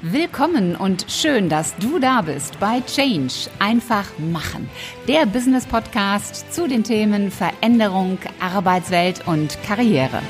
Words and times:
Willkommen 0.00 0.76
und 0.76 1.06
schön, 1.08 1.48
dass 1.48 1.74
du 1.78 1.98
da 1.98 2.22
bist 2.22 2.60
bei 2.60 2.80
Change. 2.82 3.50
Einfach 3.58 4.06
machen. 4.18 4.70
Der 5.08 5.26
Business 5.26 5.66
Podcast 5.66 6.54
zu 6.54 6.68
den 6.68 6.84
Themen 6.84 7.32
Veränderung, 7.32 8.18
Arbeitswelt 8.38 9.26
und 9.26 9.60
Karriere. 9.64 10.22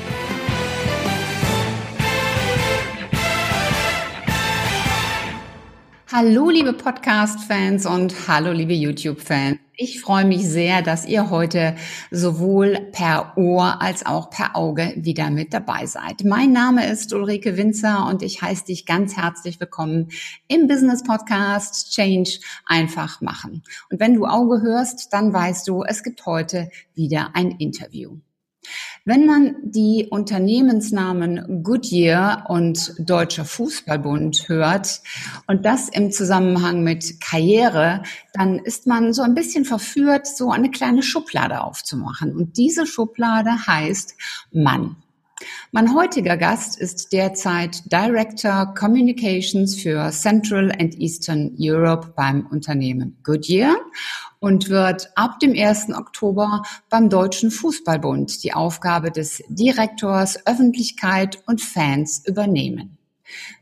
Hallo 6.11 6.49
liebe 6.49 6.73
Podcast-Fans 6.73 7.85
und 7.85 8.27
hallo 8.27 8.51
liebe 8.51 8.73
YouTube-Fans. 8.73 9.59
Ich 9.75 10.01
freue 10.01 10.25
mich 10.25 10.43
sehr, 10.43 10.81
dass 10.81 11.05
ihr 11.05 11.29
heute 11.29 11.75
sowohl 12.09 12.79
per 12.91 13.37
Ohr 13.37 13.79
als 13.79 14.07
auch 14.07 14.31
per 14.31 14.55
Auge 14.55 14.91
wieder 14.95 15.29
mit 15.29 15.53
dabei 15.53 15.85
seid. 15.85 16.23
Mein 16.23 16.51
Name 16.51 16.89
ist 16.89 17.13
Ulrike 17.13 17.57
Winzer 17.57 18.07
und 18.07 18.23
ich 18.23 18.41
heiße 18.41 18.65
dich 18.65 18.87
ganz 18.87 19.17
herzlich 19.17 19.59
willkommen 19.59 20.09
im 20.47 20.67
Business 20.67 21.03
Podcast 21.03 21.93
Change 21.93 22.39
einfach 22.65 23.21
machen. 23.21 23.61
Und 23.91 23.99
wenn 23.99 24.15
du 24.15 24.25
Auge 24.25 24.63
hörst, 24.63 25.13
dann 25.13 25.31
weißt 25.31 25.67
du, 25.67 25.83
es 25.83 26.01
gibt 26.01 26.25
heute 26.25 26.71
wieder 26.95 27.35
ein 27.35 27.51
Interview. 27.51 28.17
Wenn 29.09 29.25
man 29.25 29.55
die 29.63 30.05
Unternehmensnamen 30.11 31.63
Goodyear 31.63 32.45
und 32.47 32.93
Deutscher 32.99 33.43
Fußballbund 33.43 34.47
hört 34.49 35.01
und 35.47 35.65
das 35.65 35.89
im 35.89 36.11
Zusammenhang 36.11 36.83
mit 36.83 37.19
Karriere, 37.19 38.03
dann 38.33 38.59
ist 38.59 38.85
man 38.85 39.11
so 39.11 39.23
ein 39.23 39.33
bisschen 39.33 39.65
verführt, 39.65 40.27
so 40.27 40.51
eine 40.51 40.69
kleine 40.69 41.01
Schublade 41.01 41.63
aufzumachen. 41.63 42.35
Und 42.35 42.57
diese 42.57 42.85
Schublade 42.85 43.49
heißt 43.65 44.13
Mann. 44.51 44.97
Mein 45.71 45.95
heutiger 45.95 46.37
Gast 46.37 46.79
ist 46.79 47.11
derzeit 47.11 47.91
Director 47.91 48.75
Communications 48.75 49.81
für 49.81 50.11
Central 50.11 50.71
and 50.79 50.99
Eastern 50.99 51.55
Europe 51.57 52.13
beim 52.15 52.45
Unternehmen 52.45 53.17
Goodyear 53.23 53.75
und 54.39 54.69
wird 54.69 55.09
ab 55.15 55.39
dem 55.39 55.53
1. 55.53 55.89
Oktober 55.93 56.63
beim 56.89 57.09
Deutschen 57.09 57.51
Fußballbund 57.51 58.43
die 58.43 58.53
Aufgabe 58.53 59.11
des 59.11 59.43
Direktors 59.49 60.45
Öffentlichkeit 60.45 61.39
und 61.45 61.61
Fans 61.61 62.23
übernehmen. 62.25 62.97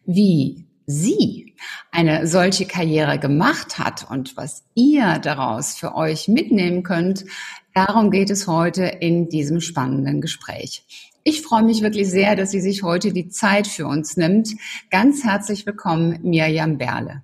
Wie 0.05 0.65
sie 0.85 1.55
eine 1.91 2.27
solche 2.27 2.65
Karriere 2.65 3.19
gemacht 3.19 3.77
hat 3.77 4.09
und 4.09 4.37
was 4.37 4.63
ihr 4.73 5.19
daraus 5.19 5.75
für 5.75 5.95
euch 5.95 6.27
mitnehmen 6.27 6.83
könnt, 6.83 7.25
darum 7.73 8.09
geht 8.09 8.29
es 8.29 8.47
heute 8.47 8.83
in 8.85 9.27
diesem 9.29 9.59
spannenden 9.59 10.21
Gespräch. 10.21 10.83
Ich 11.23 11.41
freue 11.41 11.63
mich 11.63 11.81
wirklich 11.81 12.09
sehr, 12.09 12.37
dass 12.37 12.51
sie 12.51 12.61
sich 12.61 12.83
heute 12.83 13.11
die 13.11 13.27
Zeit 13.27 13.67
für 13.67 13.85
uns 13.85 14.15
nimmt. 14.15 14.49
Ganz 14.89 15.25
herzlich 15.25 15.65
willkommen, 15.65 16.19
Mirjam 16.23 16.77
Berle. 16.77 17.23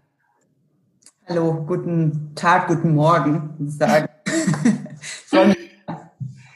Hallo, 1.25 1.63
guten 1.66 2.31
Tag, 2.35 2.67
guten 2.67 2.95
Morgen, 2.95 3.53
sagen. 3.69 4.09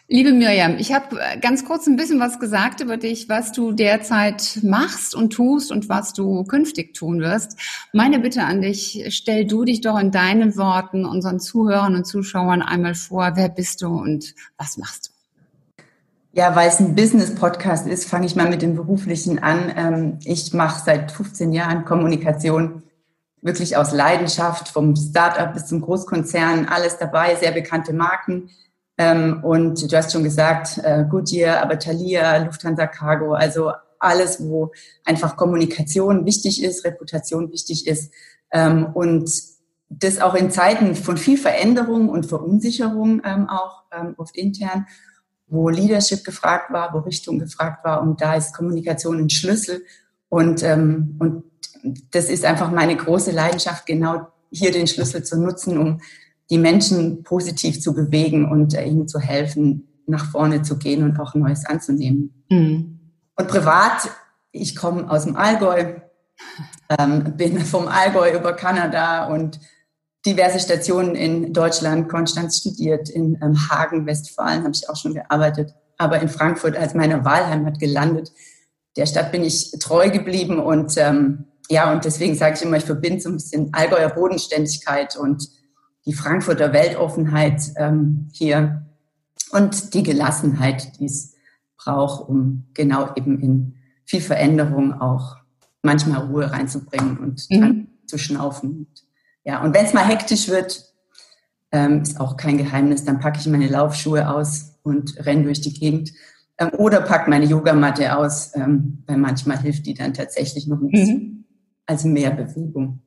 Liebe 0.09 0.33
Mirjam, 0.33 0.75
ich 0.77 0.91
habe 0.91 1.17
ganz 1.41 1.63
kurz 1.63 1.87
ein 1.87 1.95
bisschen 1.95 2.19
was 2.19 2.37
gesagt 2.37 2.81
über 2.81 2.97
dich, 2.97 3.29
was 3.29 3.53
du 3.53 3.71
derzeit 3.71 4.59
machst 4.63 5.15
und 5.15 5.31
tust 5.31 5.71
und 5.71 5.87
was 5.87 6.11
du 6.11 6.43
künftig 6.43 6.93
tun 6.93 7.21
wirst. 7.21 7.57
Meine 7.93 8.19
Bitte 8.19 8.43
an 8.43 8.61
dich, 8.61 9.05
stell 9.09 9.45
du 9.45 9.63
dich 9.63 9.79
doch 9.79 9.97
in 9.97 10.11
deinen 10.11 10.57
Worten 10.57 11.05
unseren 11.05 11.39
Zuhörern 11.39 11.95
und 11.95 12.05
Zuschauern 12.05 12.61
einmal 12.61 12.95
vor, 12.95 13.31
wer 13.35 13.47
bist 13.47 13.81
du 13.81 13.87
und 13.87 14.35
was 14.57 14.77
machst 14.77 15.07
du? 15.07 15.11
Ja, 16.33 16.57
weil 16.57 16.67
es 16.67 16.81
ein 16.81 16.93
Business-Podcast 16.93 17.87
ist, 17.87 18.05
fange 18.05 18.25
ich 18.25 18.35
mal 18.35 18.49
mit 18.49 18.61
dem 18.61 18.75
Beruflichen 18.75 19.39
an. 19.39 19.71
Ähm, 19.75 20.19
ich 20.25 20.53
mache 20.53 20.83
seit 20.83 21.11
15 21.13 21.53
Jahren 21.53 21.85
Kommunikation 21.85 22.83
wirklich 23.47 23.75
aus 23.75 23.91
Leidenschaft, 23.91 24.67
vom 24.67 24.95
Startup 24.95 25.51
bis 25.53 25.65
zum 25.65 25.81
Großkonzern, 25.81 26.65
alles 26.65 26.97
dabei, 26.97 27.35
sehr 27.35 27.51
bekannte 27.51 27.93
Marken. 27.93 28.49
Ähm, 28.99 29.43
und 29.43 29.91
du 29.91 29.97
hast 29.97 30.11
schon 30.11 30.23
gesagt, 30.23 30.77
äh, 30.83 31.05
Goodyear, 31.09 31.61
aber 31.61 31.79
Thalia, 31.79 32.37
Lufthansa 32.37 32.85
Cargo, 32.85 33.33
also 33.33 33.71
alles, 33.99 34.39
wo 34.47 34.71
einfach 35.05 35.35
Kommunikation 35.37 36.25
wichtig 36.25 36.63
ist, 36.63 36.85
Reputation 36.85 37.51
wichtig 37.51 37.87
ist. 37.87 38.13
Ähm, 38.51 38.87
und 38.93 39.31
das 39.89 40.19
auch 40.19 40.35
in 40.35 40.51
Zeiten 40.51 40.95
von 40.95 41.17
viel 41.17 41.37
Veränderung 41.37 42.09
und 42.09 42.25
Verunsicherung 42.25 43.23
auch 43.23 43.83
oft 44.17 44.35
intern 44.35 44.85
wo 45.47 45.69
Leadership 45.69 46.23
gefragt 46.23 46.71
war, 46.71 46.93
wo 46.93 46.99
Richtung 46.99 47.39
gefragt 47.39 47.83
war. 47.85 48.01
Und 48.01 48.21
da 48.21 48.35
ist 48.35 48.53
Kommunikation 48.53 49.17
ein 49.19 49.29
Schlüssel. 49.29 49.85
Und, 50.29 50.61
ähm, 50.63 51.15
und 51.19 51.43
das 52.11 52.29
ist 52.29 52.45
einfach 52.45 52.71
meine 52.71 52.95
große 52.95 53.31
Leidenschaft, 53.31 53.85
genau 53.85 54.27
hier 54.51 54.71
den 54.71 54.87
Schlüssel 54.87 55.23
zu 55.23 55.39
nutzen, 55.39 55.77
um 55.77 56.01
die 56.49 56.57
Menschen 56.57 57.23
positiv 57.23 57.81
zu 57.81 57.93
bewegen 57.93 58.49
und 58.49 58.73
äh, 58.73 58.85
ihnen 58.85 59.07
zu 59.07 59.19
helfen, 59.19 59.87
nach 60.05 60.31
vorne 60.31 60.61
zu 60.61 60.77
gehen 60.77 61.03
und 61.03 61.19
auch 61.19 61.35
Neues 61.35 61.65
anzunehmen. 61.65 62.43
Mhm. 62.49 62.99
Und 63.35 63.47
privat, 63.47 64.09
ich 64.51 64.75
komme 64.75 65.09
aus 65.09 65.25
dem 65.25 65.35
Allgäu, 65.35 65.95
ähm, 66.97 67.35
bin 67.35 67.59
vom 67.59 67.87
Allgäu 67.87 68.33
über 68.33 68.53
Kanada 68.53 69.27
und 69.27 69.59
diverse 70.25 70.59
Stationen 70.59 71.15
in 71.15 71.53
Deutschland, 71.53 72.09
Konstanz 72.09 72.57
studiert, 72.57 73.09
in 73.09 73.37
ähm, 73.41 73.69
Hagen, 73.69 74.05
Westfalen 74.05 74.63
habe 74.63 74.73
ich 74.73 74.89
auch 74.89 74.95
schon 74.95 75.13
gearbeitet, 75.13 75.73
aber 75.97 76.21
in 76.21 76.29
Frankfurt 76.29 76.75
als 76.75 76.93
meine 76.93 77.23
Wahlheimat 77.25 77.79
gelandet. 77.79 78.31
Der 78.95 79.05
Stadt 79.05 79.31
bin 79.31 79.43
ich 79.43 79.71
treu 79.79 80.09
geblieben 80.09 80.59
und 80.59 80.97
ähm, 80.97 81.45
ja, 81.69 81.91
und 81.91 82.05
deswegen 82.05 82.35
sage 82.35 82.55
ich 82.55 82.61
immer, 82.61 82.77
ich 82.77 82.85
verbinde 82.85 83.19
so 83.19 83.29
ein 83.29 83.35
bisschen 83.35 83.73
Allgäuer 83.73 84.09
Bodenständigkeit 84.09 85.17
und 85.17 85.47
die 86.05 86.13
Frankfurter 86.13 86.71
Weltoffenheit 86.71 87.61
ähm, 87.75 88.29
hier 88.31 88.85
und 89.51 89.93
die 89.93 90.03
Gelassenheit, 90.03 90.99
die 90.99 91.05
es 91.05 91.35
braucht, 91.77 92.27
um 92.27 92.67
genau 92.73 93.13
eben 93.15 93.39
in 93.41 93.75
viel 94.05 94.21
Veränderung 94.21 94.93
auch 94.93 95.37
manchmal 95.83 96.21
Ruhe 96.21 96.51
reinzubringen 96.51 97.17
und 97.17 97.45
mhm. 97.49 97.87
zu 98.05 98.17
schnaufen. 98.17 98.87
Ja, 99.43 99.61
und 99.63 99.73
wenn 99.73 99.85
es 99.85 99.93
mal 99.93 100.05
hektisch 100.05 100.47
wird, 100.47 100.85
ähm, 101.71 102.01
ist 102.01 102.19
auch 102.19 102.37
kein 102.37 102.57
Geheimnis, 102.57 103.03
dann 103.03 103.19
packe 103.19 103.39
ich 103.39 103.47
meine 103.47 103.67
Laufschuhe 103.67 104.29
aus 104.29 104.75
und 104.83 105.25
renne 105.25 105.43
durch 105.43 105.61
die 105.61 105.73
Gegend. 105.73 106.11
Ähm, 106.57 106.69
oder 106.77 107.01
packe 107.01 107.29
meine 107.29 107.45
Yogamatte 107.45 108.17
aus, 108.17 108.51
ähm, 108.55 109.03
weil 109.05 109.17
manchmal 109.17 109.59
hilft 109.59 109.85
die 109.85 109.93
dann 109.93 110.13
tatsächlich 110.13 110.67
noch 110.67 110.79
ein 110.79 110.89
bisschen 110.89 111.17
mhm. 111.17 111.36
Als 111.87 112.03
mehr 112.03 112.31
Bewegung. 112.31 113.01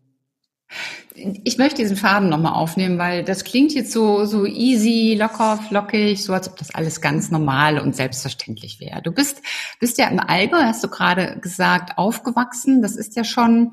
Ich 1.45 1.59
möchte 1.59 1.83
diesen 1.83 1.97
Faden 1.97 2.29
nochmal 2.29 2.55
aufnehmen, 2.55 2.97
weil 2.97 3.25
das 3.25 3.45
klingt 3.45 3.73
jetzt 3.73 3.93
so, 3.93 4.25
so 4.25 4.47
easy, 4.47 5.17
locker, 5.19 5.59
flockig, 5.69 6.23
so 6.23 6.33
als 6.33 6.49
ob 6.49 6.57
das 6.57 6.75
alles 6.75 7.01
ganz 7.01 7.31
normal 7.31 7.79
und 7.79 7.95
selbstverständlich 7.95 8.81
wäre. 8.81 9.03
Du 9.03 9.13
bist, 9.13 9.43
bist 9.81 9.99
ja 9.99 10.09
im 10.09 10.21
Allgäu, 10.21 10.63
hast 10.63 10.83
du 10.83 10.89
gerade 10.89 11.39
gesagt, 11.41 11.99
aufgewachsen. 11.99 12.81
Das 12.81 12.97
ist 12.97 13.17
ja 13.17 13.25
schon 13.25 13.73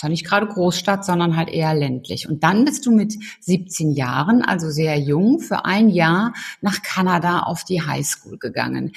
ja 0.00 0.08
nicht 0.08 0.24
gerade 0.24 0.46
Großstadt, 0.46 1.04
sondern 1.04 1.36
halt 1.36 1.48
eher 1.48 1.74
ländlich. 1.74 2.28
Und 2.28 2.42
dann 2.42 2.64
bist 2.64 2.86
du 2.86 2.90
mit 2.90 3.14
17 3.40 3.92
Jahren, 3.92 4.42
also 4.42 4.70
sehr 4.70 4.98
jung, 4.98 5.40
für 5.40 5.64
ein 5.64 5.88
Jahr 5.88 6.32
nach 6.60 6.82
Kanada 6.82 7.40
auf 7.40 7.64
die 7.64 7.82
Highschool 7.82 8.38
gegangen. 8.38 8.92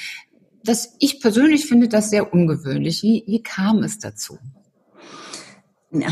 Das, 0.64 0.96
ich 1.00 1.20
persönlich 1.20 1.66
finde 1.66 1.88
das 1.88 2.10
sehr 2.10 2.34
ungewöhnlich. 2.34 3.04
Wie, 3.04 3.24
wie 3.28 3.44
kam 3.44 3.84
es 3.84 4.00
dazu? 4.00 4.40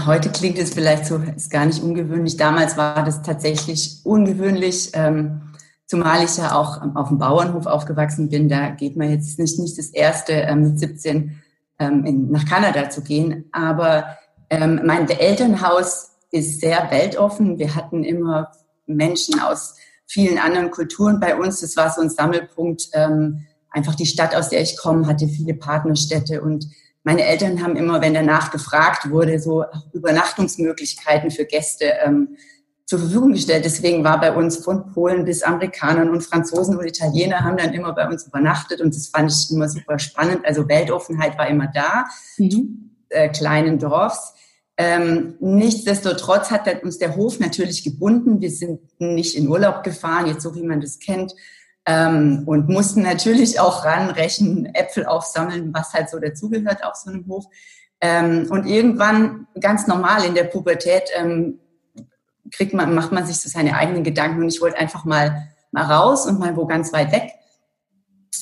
Heute 0.05 0.29
klingt 0.29 0.57
es 0.57 0.73
vielleicht 0.73 1.05
so, 1.05 1.17
ist 1.17 1.51
gar 1.51 1.65
nicht 1.65 1.83
ungewöhnlich. 1.83 2.37
Damals 2.37 2.77
war 2.77 3.03
das 3.03 3.21
tatsächlich 3.21 3.99
ungewöhnlich, 4.03 4.91
ähm, 4.93 5.41
zumal 5.85 6.23
ich 6.23 6.37
ja 6.37 6.55
auch 6.55 6.81
auf 6.95 7.09
dem 7.09 7.17
Bauernhof 7.17 7.65
aufgewachsen 7.65 8.29
bin. 8.29 8.49
Da 8.49 8.69
geht 8.69 8.95
man 8.95 9.09
jetzt 9.09 9.39
nicht, 9.39 9.59
nicht 9.59 9.77
das 9.77 9.89
erste 9.89 10.33
ähm, 10.33 10.61
mit 10.61 10.79
17 10.79 11.41
ähm, 11.79 12.05
in, 12.05 12.31
nach 12.31 12.45
Kanada 12.45 12.89
zu 12.89 13.01
gehen. 13.01 13.45
Aber 13.51 14.17
ähm, 14.49 14.81
mein 14.85 15.09
Elternhaus 15.09 16.11
ist 16.31 16.61
sehr 16.61 16.89
weltoffen. 16.89 17.59
Wir 17.59 17.75
hatten 17.75 18.03
immer 18.03 18.51
Menschen 18.85 19.39
aus 19.39 19.75
vielen 20.05 20.37
anderen 20.37 20.71
Kulturen 20.71 21.19
bei 21.19 21.35
uns. 21.35 21.61
Das 21.61 21.75
war 21.75 21.89
so 21.91 22.01
ein 22.01 22.09
Sammelpunkt. 22.09 22.89
Ähm, 22.93 23.45
einfach 23.69 23.95
die 23.95 24.05
Stadt, 24.05 24.35
aus 24.35 24.49
der 24.49 24.61
ich 24.61 24.77
komme, 24.77 25.07
hatte 25.07 25.27
viele 25.27 25.55
Partnerstädte 25.55 26.41
und 26.41 26.67
meine 27.03 27.25
Eltern 27.25 27.61
haben 27.61 27.75
immer, 27.75 28.01
wenn 28.01 28.13
danach 28.13 28.51
gefragt 28.51 29.09
wurde, 29.09 29.39
so 29.39 29.65
Übernachtungsmöglichkeiten 29.91 31.31
für 31.31 31.45
Gäste 31.45 31.93
ähm, 32.03 32.37
zur 32.85 32.99
Verfügung 32.99 33.33
gestellt. 33.33 33.65
Deswegen 33.65 34.03
war 34.03 34.19
bei 34.19 34.33
uns 34.33 34.57
von 34.57 34.91
Polen 34.93 35.25
bis 35.25 35.43
Amerikanern 35.43 36.09
und 36.09 36.21
Franzosen 36.21 36.77
und 36.77 36.85
Italiener 36.85 37.41
haben 37.41 37.57
dann 37.57 37.73
immer 37.73 37.93
bei 37.93 38.07
uns 38.07 38.27
übernachtet 38.27 38.81
und 38.81 38.95
das 38.95 39.07
fand 39.07 39.31
ich 39.31 39.51
immer 39.51 39.67
super 39.69 39.99
spannend. 39.99 40.45
Also 40.45 40.67
Weltoffenheit 40.67 41.37
war 41.37 41.47
immer 41.47 41.67
da, 41.73 42.05
mhm. 42.37 42.91
äh, 43.09 43.29
kleinen 43.29 43.79
Dorfs. 43.79 44.33
Ähm, 44.75 45.35
nichtsdestotrotz 45.39 46.49
hat 46.49 46.83
uns 46.83 46.97
der 46.97 47.15
Hof 47.15 47.39
natürlich 47.39 47.83
gebunden. 47.83 48.41
Wir 48.41 48.49
sind 48.49 48.79
nicht 48.99 49.35
in 49.35 49.47
Urlaub 49.47 49.83
gefahren, 49.83 50.25
jetzt 50.25 50.41
so 50.41 50.55
wie 50.55 50.63
man 50.63 50.81
das 50.81 50.99
kennt, 50.99 51.33
ähm, 51.85 52.43
und 52.45 52.69
mussten 52.69 53.01
natürlich 53.01 53.59
auch 53.59 53.85
ranrechnen, 53.85 54.73
Äpfel 54.73 55.05
aufsammeln, 55.05 55.73
was 55.73 55.93
halt 55.93 56.09
so 56.09 56.19
dazugehört 56.19 56.83
auf 56.83 56.95
so 56.95 57.11
einem 57.11 57.27
Hof. 57.27 57.45
Ähm, 58.01 58.47
und 58.49 58.65
irgendwann 58.65 59.47
ganz 59.59 59.87
normal 59.87 60.25
in 60.25 60.35
der 60.35 60.45
Pubertät 60.45 61.03
ähm, 61.15 61.59
kriegt 62.51 62.73
man, 62.73 62.93
macht 62.93 63.11
man 63.11 63.25
sich 63.25 63.39
so 63.39 63.49
seine 63.49 63.75
eigenen 63.75 64.03
Gedanken 64.03 64.41
und 64.41 64.49
ich 64.49 64.61
wollte 64.61 64.77
einfach 64.77 65.05
mal, 65.05 65.49
mal 65.71 65.85
raus 65.85 66.25
und 66.25 66.39
mal 66.39 66.55
wo 66.55 66.65
ganz 66.65 66.93
weit 66.93 67.11
weg. 67.11 67.31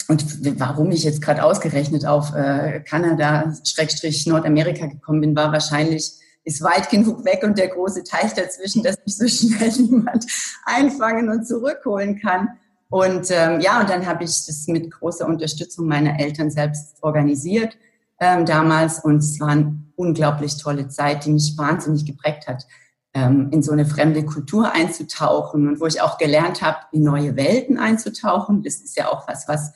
Und 0.08 0.60
warum 0.60 0.92
ich 0.92 1.04
jetzt 1.04 1.22
gerade 1.22 1.44
ausgerechnet 1.44 2.06
auf 2.06 2.34
äh, 2.36 2.82
Kanada, 2.82 3.54
Schrägstrich 3.66 4.26
Nordamerika 4.28 4.88
gekommen 4.88 5.22
bin, 5.22 5.36
war 5.36 5.52
wahrscheinlich, 5.52 6.14
ist 6.44 6.64
weit 6.64 6.90
genug 6.90 7.24
weg 7.24 7.42
und 7.44 7.58
der 7.58 7.68
große 7.68 8.04
Teich 8.04 8.34
dazwischen, 8.34 8.84
dass 8.84 8.98
mich 9.06 9.16
so 9.16 9.28
schnell 9.28 9.72
niemand 9.78 10.26
einfangen 10.66 11.30
und 11.30 11.46
zurückholen 11.46 12.20
kann. 12.20 12.50
Und 12.92 13.32
ähm, 13.32 13.62
ja, 13.62 13.80
und 13.80 13.90
dann 13.90 14.06
habe 14.06 14.26
ich 14.26 14.46
das 14.46 14.68
mit 14.68 14.92
großer 14.92 15.26
Unterstützung 15.26 15.88
meiner 15.88 16.20
Eltern 16.20 16.52
selbst 16.52 16.98
organisiert 17.02 17.78
ähm, 18.20 18.46
damals. 18.46 19.00
Und 19.00 19.18
es 19.20 19.40
war 19.40 19.48
eine 19.48 19.82
unglaublich 19.96 20.58
tolle 20.58 20.90
Zeit, 20.90 21.26
die 21.26 21.32
mich 21.32 21.58
wahnsinnig 21.58 22.06
geprägt 22.06 22.48
hat, 22.48 22.68
ähm, 23.14 23.50
in 23.52 23.64
so 23.64 23.72
eine 23.72 23.86
fremde 23.86 24.26
Kultur 24.26 24.74
einzutauchen 24.74 25.70
und 25.70 25.80
wo 25.80 25.86
ich 25.86 26.02
auch 26.02 26.18
gelernt 26.18 26.62
habe, 26.62 26.80
in 26.92 27.04
neue 27.04 27.38
Welten 27.38 27.80
einzutauchen. 27.80 28.62
Das 28.62 28.76
ist 28.76 28.98
ja 28.98 29.10
auch 29.10 29.26
was, 29.26 29.48
was 29.48 29.72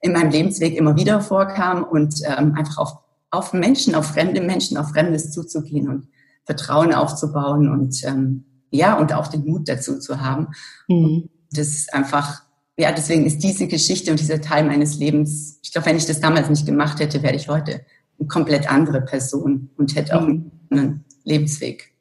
in 0.00 0.12
meinem 0.12 0.30
Lebensweg 0.30 0.76
immer 0.76 0.96
wieder 0.96 1.20
vorkam 1.20 1.84
und 1.84 2.16
ähm, 2.24 2.54
einfach 2.56 2.78
auf, 2.78 2.98
auf 3.30 3.52
Menschen, 3.52 3.94
auf 3.94 4.06
fremde 4.06 4.40
Menschen, 4.40 4.76
auf 4.78 4.90
Fremdes 4.90 5.30
zuzugehen 5.30 5.88
und 5.88 6.08
Vertrauen 6.44 6.92
aufzubauen 6.92 7.68
und 7.68 8.02
ähm, 8.04 8.44
ja, 8.70 8.98
und 8.98 9.12
auch 9.12 9.28
den 9.28 9.44
Mut 9.44 9.68
dazu 9.68 10.00
zu 10.00 10.20
haben. 10.20 10.48
Mhm. 10.88 11.30
Das 11.52 11.88
einfach, 11.90 12.42
ja, 12.78 12.92
deswegen 12.92 13.26
ist 13.26 13.42
diese 13.42 13.66
Geschichte 13.66 14.12
und 14.12 14.20
dieser 14.20 14.40
Teil 14.40 14.64
meines 14.64 14.98
Lebens, 14.98 15.58
ich 15.62 15.72
glaube, 15.72 15.86
wenn 15.86 15.96
ich 15.96 16.06
das 16.06 16.20
damals 16.20 16.48
nicht 16.48 16.64
gemacht 16.64 17.00
hätte, 17.00 17.22
wäre 17.24 17.34
ich 17.34 17.48
heute 17.48 17.84
eine 18.18 18.28
komplett 18.28 18.70
andere 18.70 19.00
Person 19.00 19.70
und 19.76 19.96
hätte 19.96 20.16
auch 20.16 20.26
mhm. 20.26 20.52
einen 20.70 21.04
Lebensweg. 21.24 21.92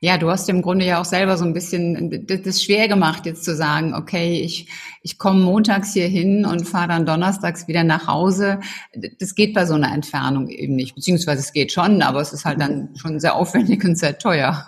Ja, 0.00 0.16
du 0.16 0.30
hast 0.30 0.48
im 0.48 0.62
Grunde 0.62 0.84
ja 0.84 1.00
auch 1.00 1.04
selber 1.04 1.36
so 1.36 1.44
ein 1.44 1.52
bisschen 1.52 2.24
das 2.28 2.62
schwer 2.62 2.86
gemacht, 2.86 3.26
jetzt 3.26 3.42
zu 3.42 3.56
sagen, 3.56 3.94
okay, 3.94 4.40
ich, 4.40 4.68
ich 5.02 5.18
komme 5.18 5.42
montags 5.42 5.92
hier 5.92 6.06
hin 6.06 6.44
und 6.44 6.68
fahre 6.68 6.88
dann 6.88 7.04
donnerstags 7.04 7.66
wieder 7.66 7.82
nach 7.82 8.06
Hause. 8.06 8.60
Das 9.18 9.34
geht 9.34 9.54
bei 9.54 9.66
so 9.66 9.74
einer 9.74 9.92
Entfernung 9.92 10.48
eben 10.48 10.76
nicht. 10.76 10.94
Beziehungsweise 10.94 11.40
es 11.40 11.52
geht 11.52 11.72
schon, 11.72 12.02
aber 12.02 12.20
es 12.20 12.32
ist 12.32 12.44
halt 12.44 12.60
dann 12.60 12.90
schon 12.94 13.18
sehr 13.18 13.34
aufwendig 13.34 13.84
und 13.84 13.98
sehr 13.98 14.16
teuer. 14.18 14.66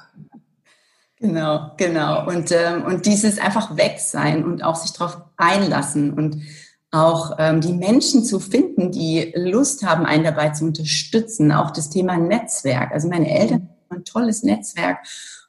Genau, 1.21 1.73
genau. 1.77 2.27
Und, 2.27 2.51
ähm, 2.51 2.85
und 2.87 3.05
dieses 3.05 3.39
einfach 3.39 3.77
weg 3.77 3.99
sein 3.99 4.43
und 4.43 4.65
auch 4.65 4.75
sich 4.77 4.93
darauf 4.93 5.19
einlassen 5.37 6.15
und 6.15 6.43
auch 6.91 7.37
ähm, 7.39 7.61
die 7.61 7.75
Menschen 7.75 8.25
zu 8.25 8.41
finden, 8.41 8.91
die 8.91 9.33
Lust 9.37 9.85
haben, 9.87 10.07
einen 10.07 10.25
dabei 10.25 10.49
zu 10.51 10.65
unterstützen. 10.65 11.53
Auch 11.53 11.71
das 11.73 11.91
Thema 11.91 12.17
Netzwerk. 12.17 12.91
Also 12.93 13.09
meine 13.09 13.31
Eltern 13.31 13.69
ein 13.91 14.05
tolles 14.05 14.43
Netzwerk. 14.43 14.99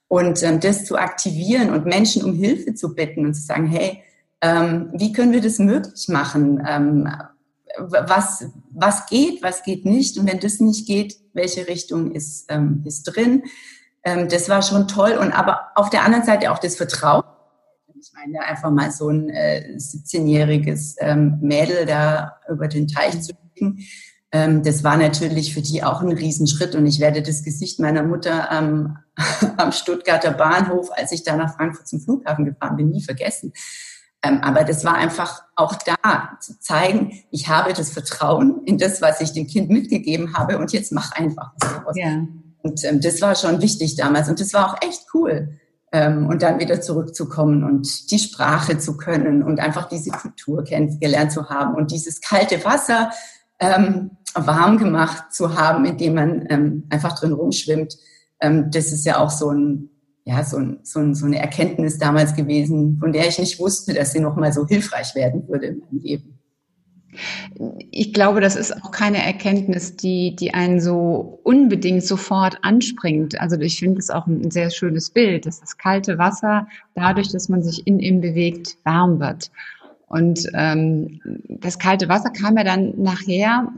Und 0.10 0.44
ähm, 0.44 0.60
das 0.60 0.84
zu 0.84 0.98
aktivieren 0.98 1.70
und 1.70 1.86
Menschen 1.86 2.26
um 2.26 2.34
Hilfe 2.34 2.74
zu 2.74 2.94
bitten 2.94 3.26
und 3.26 3.34
zu 3.34 3.42
sagen, 3.42 3.68
hey, 3.68 4.04
ähm, 4.42 4.90
wie 4.94 5.14
können 5.14 5.32
wir 5.32 5.42
das 5.42 5.58
möglich 5.58 6.10
machen? 6.10 6.62
Ähm, 6.68 7.10
was, 7.78 8.46
was 8.72 9.06
geht, 9.06 9.42
was 9.42 9.64
geht 9.64 9.86
nicht? 9.86 10.18
Und 10.18 10.30
wenn 10.30 10.42
das 10.42 10.60
nicht 10.60 10.86
geht, 10.86 11.16
welche 11.34 11.70
Richtung 11.70 12.12
ist, 12.12 12.48
ähm, 12.50 12.84
ist 12.86 13.04
drin? 13.04 13.44
Ähm, 14.04 14.30
das 14.30 14.50
war 14.50 14.62
schon 14.62 14.88
toll. 14.88 15.14
Und 15.14 15.32
aber 15.32 15.72
auf 15.76 15.90
der 15.90 16.04
anderen 16.04 16.26
Seite 16.26 16.52
auch 16.52 16.60
das 16.60 16.76
Vertrauen. 16.76 17.24
Ich 18.00 18.12
meine, 18.14 18.44
einfach 18.44 18.72
mal 18.72 18.92
so 18.92 19.10
ein 19.10 19.30
äh, 19.30 19.76
17-jähriges 19.78 20.96
ähm, 21.00 21.38
Mädel 21.42 21.86
da 21.86 22.40
über 22.50 22.68
den 22.68 22.88
Teich 22.88 23.22
zu 23.22 23.34
schicken 23.34 23.86
ähm, 24.32 24.64
das 24.64 24.84
war 24.84 24.98
natürlich 24.98 25.54
für 25.54 25.62
die 25.62 25.84
auch 25.84 26.02
ein 26.02 26.12
Riesenschritt 26.12 26.76
und 26.76 26.86
ich 26.86 27.00
werde 27.00 27.22
das 27.22 27.44
Gesicht 27.44 27.80
meiner 27.80 28.04
Mutter 28.04 28.50
ähm, 28.52 28.98
am 29.58 29.72
Stuttgarter 29.72 30.32
Bahnhof, 30.32 30.90
als 30.92 31.12
ich 31.12 31.24
da 31.24 31.36
nach 31.36 31.56
Frankfurt 31.56 31.88
zum 31.88 32.00
Flughafen 32.00 32.46
gefahren 32.46 32.78
bin, 32.78 32.90
nie 32.90 33.04
vergessen. 33.04 33.52
Ähm, 34.24 34.40
aber 34.42 34.64
das 34.64 34.86
war 34.86 34.96
einfach 34.96 35.44
auch 35.56 35.76
da 35.76 36.38
zu 36.40 36.60
zeigen, 36.60 37.24
ich 37.32 37.50
habe 37.50 37.74
das 37.74 37.92
Vertrauen 37.92 38.62
in 38.66 38.78
das, 38.78 39.02
was 39.02 39.20
ich 39.20 39.34
dem 39.34 39.48
Kind 39.48 39.70
mitgegeben 39.70 40.36
habe 40.36 40.60
und 40.60 40.72
jetzt 40.72 40.92
mach 40.92 41.12
einfach 41.12 41.52
was 41.60 41.72
daraus. 41.72 41.98
Ja. 41.98 42.26
Und 42.64 42.84
ähm, 42.84 43.02
das 43.02 43.22
war 43.22 43.36
schon 43.36 43.62
wichtig 43.62 43.96
damals 43.96 44.30
und 44.30 44.40
das 44.40 44.54
war 44.54 44.70
auch 44.70 44.78
echt 44.82 45.06
cool. 45.14 45.58
Ähm, 45.92 46.28
und 46.28 46.42
dann 46.42 46.60
wieder 46.60 46.80
zurückzukommen 46.80 47.64
und 47.64 48.12
die 48.12 48.20
Sprache 48.20 48.78
zu 48.78 48.96
können 48.96 49.44
und 49.44 49.60
einfach 49.60 49.90
diese 49.90 50.12
Kultur 50.12 50.64
kennengelernt 50.64 51.34
zu 51.34 51.50
haben 51.50 51.76
und 51.76 51.92
dieses 51.92 52.22
kalte 52.22 52.64
Wasser, 52.64 53.12
ähm, 53.60 54.12
warm 54.34 54.78
gemacht 54.78 55.34
zu 55.34 55.58
haben, 55.58 55.84
indem 55.84 56.14
man 56.16 56.46
ähm, 56.50 56.84
einfach 56.90 57.20
drin 57.20 57.34
rumschwimmt. 57.34 57.98
Ähm, 58.40 58.72
das 58.72 58.94
ist 58.94 59.06
ja 59.06 59.18
auch 59.18 59.30
so 59.30 59.52
ein 59.52 59.90
ja, 60.24 60.44
so, 60.44 60.58
ein, 60.58 60.80
so, 60.84 61.00
ein, 61.00 61.16
so 61.16 61.26
eine 61.26 61.40
Erkenntnis 61.40 61.98
damals 61.98 62.36
gewesen, 62.36 62.98
von 63.00 63.12
der 63.12 63.28
ich 63.28 63.40
nicht 63.40 63.60
wusste, 63.60 63.94
dass 63.94 64.12
sie 64.12 64.20
nochmal 64.20 64.54
so 64.54 64.68
hilfreich 64.68 65.16
werden 65.16 65.48
würde 65.48 65.68
in 65.68 65.80
meinem 65.80 66.00
Leben. 66.00 66.31
Ich 67.92 68.14
glaube, 68.14 68.42
das 68.42 68.56
ist 68.56 68.76
auch 68.84 68.92
keine 68.92 69.24
Erkenntnis, 69.24 69.96
die, 69.96 70.36
die 70.36 70.54
einen 70.54 70.80
so 70.80 71.40
unbedingt 71.44 72.04
sofort 72.04 72.58
anspringt. 72.64 73.40
Also 73.40 73.60
ich 73.60 73.80
finde 73.80 74.00
es 74.00 74.10
auch 74.10 74.28
ein 74.28 74.52
sehr 74.52 74.70
schönes 74.70 75.10
Bild, 75.10 75.46
dass 75.46 75.60
das 75.60 75.78
kalte 75.78 76.18
Wasser 76.18 76.68
dadurch, 76.96 77.30
dass 77.32 77.50
man 77.50 77.64
sich 77.64 77.86
in 77.86 78.00
ihm 78.00 78.22
bewegt, 78.22 78.78
warm 78.84 79.20
wird. 79.20 79.52
Und 80.12 80.46
ähm, 80.54 81.22
das 81.48 81.80
kalte 81.80 82.10
Wasser 82.10 82.32
kam 82.32 82.58
ja 82.58 82.66
dann 82.66 83.02
nachher 83.02 83.72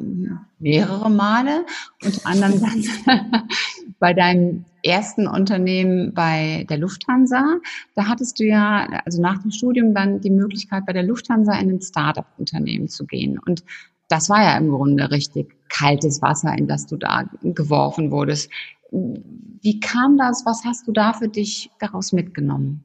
mehrere 0.57 1.11
Male, 1.11 1.63
unter 2.03 2.25
anderem 2.25 2.59
dann 2.59 3.47
bei 3.99 4.13
deinem 4.13 4.65
ersten 4.83 5.27
Unternehmen 5.27 6.11
bei 6.15 6.65
der 6.69 6.79
Lufthansa. 6.79 7.59
Da 7.93 8.07
hattest 8.07 8.39
du 8.39 8.45
ja, 8.45 8.87
also 9.05 9.21
nach 9.21 9.43
dem 9.43 9.51
Studium 9.51 9.93
dann 9.93 10.21
die 10.21 10.31
Möglichkeit, 10.31 10.87
bei 10.87 10.93
der 10.93 11.03
Lufthansa 11.03 11.53
in 11.59 11.69
ein 11.69 11.81
Startup-Unternehmen 11.81 12.87
zu 12.87 13.05
gehen. 13.05 13.37
Und 13.37 13.63
das 14.09 14.27
war 14.27 14.41
ja 14.41 14.57
im 14.57 14.69
Grunde 14.69 15.11
richtig 15.11 15.55
kaltes 15.69 16.23
Wasser, 16.23 16.57
in 16.57 16.67
das 16.67 16.87
du 16.87 16.97
da 16.97 17.29
geworfen 17.43 18.09
wurdest. 18.09 18.49
Wie 18.91 19.79
kam 19.79 20.17
das? 20.17 20.47
Was 20.47 20.65
hast 20.65 20.87
du 20.87 20.91
da 20.93 21.13
für 21.13 21.27
dich 21.27 21.69
daraus 21.79 22.11
mitgenommen? 22.11 22.83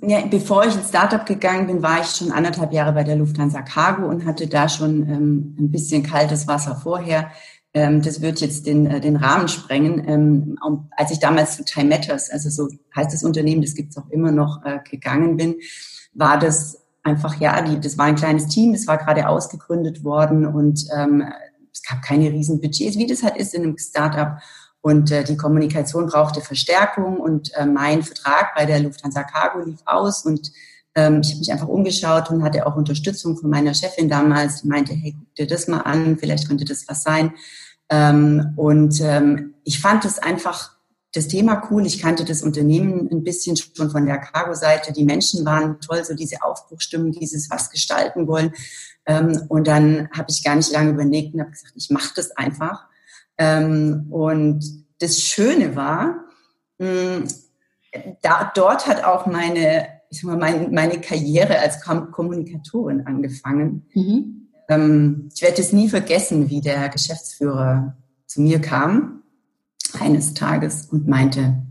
Ja, 0.00 0.26
bevor 0.26 0.64
ich 0.66 0.74
ins 0.74 0.88
Startup 0.88 1.24
gegangen 1.24 1.66
bin, 1.66 1.82
war 1.82 2.00
ich 2.00 2.08
schon 2.08 2.32
anderthalb 2.32 2.72
Jahre 2.72 2.92
bei 2.92 3.04
der 3.04 3.16
Lufthansa 3.16 3.62
Cargo 3.62 4.06
und 4.06 4.24
hatte 4.24 4.46
da 4.46 4.68
schon 4.68 5.08
ähm, 5.08 5.56
ein 5.58 5.70
bisschen 5.70 6.02
kaltes 6.02 6.46
Wasser 6.48 6.76
vorher. 6.76 7.30
Ähm, 7.74 8.02
das 8.02 8.20
wird 8.20 8.40
jetzt 8.40 8.66
den, 8.66 8.86
äh, 8.86 9.00
den 9.00 9.16
Rahmen 9.16 9.48
sprengen. 9.48 10.08
Ähm, 10.08 10.58
als 10.96 11.10
ich 11.10 11.20
damals 11.20 11.56
zu 11.56 11.64
Time 11.64 11.90
Matters, 11.90 12.30
also 12.30 12.48
so 12.48 12.68
heißt 12.96 13.12
das 13.12 13.22
Unternehmen, 13.24 13.62
das 13.62 13.74
gibt's 13.74 13.96
auch 13.96 14.08
immer 14.10 14.32
noch, 14.32 14.64
äh, 14.64 14.78
gegangen 14.88 15.36
bin, 15.36 15.56
war 16.14 16.38
das 16.38 16.84
einfach, 17.02 17.40
ja, 17.40 17.60
die, 17.62 17.80
das 17.80 17.98
war 17.98 18.06
ein 18.06 18.16
kleines 18.16 18.48
Team, 18.48 18.72
das 18.72 18.86
war 18.86 18.98
gerade 18.98 19.28
ausgegründet 19.28 20.04
worden 20.04 20.46
und 20.46 20.84
ähm, 20.96 21.24
es 21.72 21.82
gab 21.82 22.02
keine 22.02 22.30
riesen 22.32 22.60
Budgets, 22.60 22.98
wie 22.98 23.06
das 23.06 23.22
halt 23.22 23.36
ist 23.36 23.54
in 23.54 23.62
einem 23.62 23.78
Startup. 23.78 24.38
Und 24.80 25.10
äh, 25.10 25.24
die 25.24 25.36
Kommunikation 25.36 26.06
brauchte 26.06 26.40
Verstärkung 26.40 27.18
und 27.18 27.52
äh, 27.54 27.66
mein 27.66 28.02
Vertrag 28.02 28.54
bei 28.54 28.64
der 28.64 28.80
Lufthansa 28.80 29.24
Cargo 29.24 29.60
lief 29.60 29.80
aus 29.84 30.24
und 30.24 30.52
ähm, 30.94 31.20
ich 31.20 31.30
habe 31.30 31.38
mich 31.38 31.52
einfach 31.52 31.68
umgeschaut 31.68 32.30
und 32.30 32.42
hatte 32.42 32.66
auch 32.66 32.76
Unterstützung 32.76 33.36
von 33.36 33.50
meiner 33.50 33.74
Chefin 33.74 34.08
damals, 34.08 34.62
die 34.62 34.68
meinte, 34.68 34.94
hey, 34.94 35.14
guck 35.18 35.34
dir 35.34 35.46
das 35.46 35.68
mal 35.68 35.80
an, 35.80 36.18
vielleicht 36.18 36.48
könnte 36.48 36.64
das 36.64 36.86
was 36.88 37.02
sein. 37.02 37.34
Ähm, 37.90 38.52
und 38.56 39.00
ähm, 39.00 39.54
ich 39.64 39.80
fand 39.80 40.04
es 40.04 40.18
einfach 40.18 40.76
das 41.12 41.28
Thema 41.28 41.68
cool. 41.70 41.86
Ich 41.86 42.00
kannte 42.00 42.24
das 42.24 42.42
Unternehmen 42.42 43.08
ein 43.10 43.24
bisschen 43.24 43.56
schon 43.56 43.90
von 43.90 44.06
der 44.06 44.18
Cargo-Seite. 44.18 44.92
Die 44.92 45.04
Menschen 45.04 45.44
waren 45.44 45.80
toll, 45.80 46.04
so 46.04 46.14
diese 46.14 46.42
Aufbruchstimmung, 46.42 47.12
dieses 47.12 47.50
was 47.50 47.70
gestalten 47.70 48.26
wollen. 48.26 48.52
Ähm, 49.06 49.42
und 49.48 49.66
dann 49.66 50.08
habe 50.10 50.26
ich 50.30 50.44
gar 50.44 50.56
nicht 50.56 50.72
lange 50.72 50.90
überlegt 50.90 51.34
und 51.34 51.40
habe 51.40 51.50
gesagt, 51.50 51.72
ich 51.76 51.90
mache 51.90 52.12
das 52.16 52.36
einfach. 52.36 52.87
Ähm, 53.38 54.06
und 54.10 54.64
das 55.00 55.20
Schöne 55.20 55.76
war, 55.76 56.24
mh, 56.78 57.24
da, 58.22 58.50
dort 58.54 58.86
hat 58.86 59.04
auch 59.04 59.26
meine, 59.26 59.88
ich 60.10 60.20
sag 60.20 60.26
mal, 60.26 60.36
meine, 60.36 60.68
meine 60.68 61.00
Karriere 61.00 61.58
als 61.58 61.80
Kom 61.80 62.10
Kommunikatorin 62.10 63.06
angefangen. 63.06 63.86
Mhm. 63.94 64.48
Ähm, 64.68 65.30
ich 65.34 65.42
werde 65.42 65.62
es 65.62 65.72
nie 65.72 65.88
vergessen, 65.88 66.50
wie 66.50 66.60
der 66.60 66.88
Geschäftsführer 66.88 67.96
zu 68.26 68.42
mir 68.42 68.60
kam 68.60 69.22
eines 69.98 70.34
Tages 70.34 70.86
und 70.86 71.08
meinte, 71.08 71.62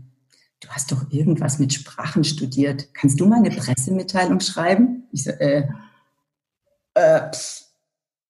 du 0.60 0.68
hast 0.70 0.90
doch 0.90 1.10
irgendwas 1.10 1.58
mit 1.58 1.72
Sprachen 1.72 2.24
studiert. 2.24 2.92
Kannst 2.94 3.20
du 3.20 3.26
mal 3.26 3.38
eine 3.38 3.50
Pressemitteilung 3.50 4.40
schreiben? 4.40 5.06
Ich 5.12 5.24
so, 5.24 5.30
äh, 5.30 5.68
äh, 6.94 7.30
pff, 7.30 7.67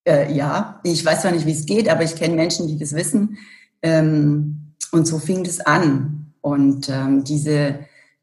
äh, 0.07 0.33
ja, 0.33 0.79
ich 0.83 1.03
weiß 1.05 1.21
zwar 1.21 1.31
nicht, 1.31 1.45
wie 1.45 1.51
es 1.51 1.65
geht, 1.65 1.89
aber 1.89 2.03
ich 2.03 2.15
kenne 2.15 2.35
Menschen, 2.35 2.67
die 2.67 2.77
das 2.77 2.93
wissen. 2.93 3.37
Ähm, 3.81 4.73
und 4.91 5.07
so 5.07 5.19
fing 5.19 5.43
das 5.43 5.59
an. 5.59 6.33
Und 6.41 6.89
ähm, 6.89 7.23
diese, 7.23 7.79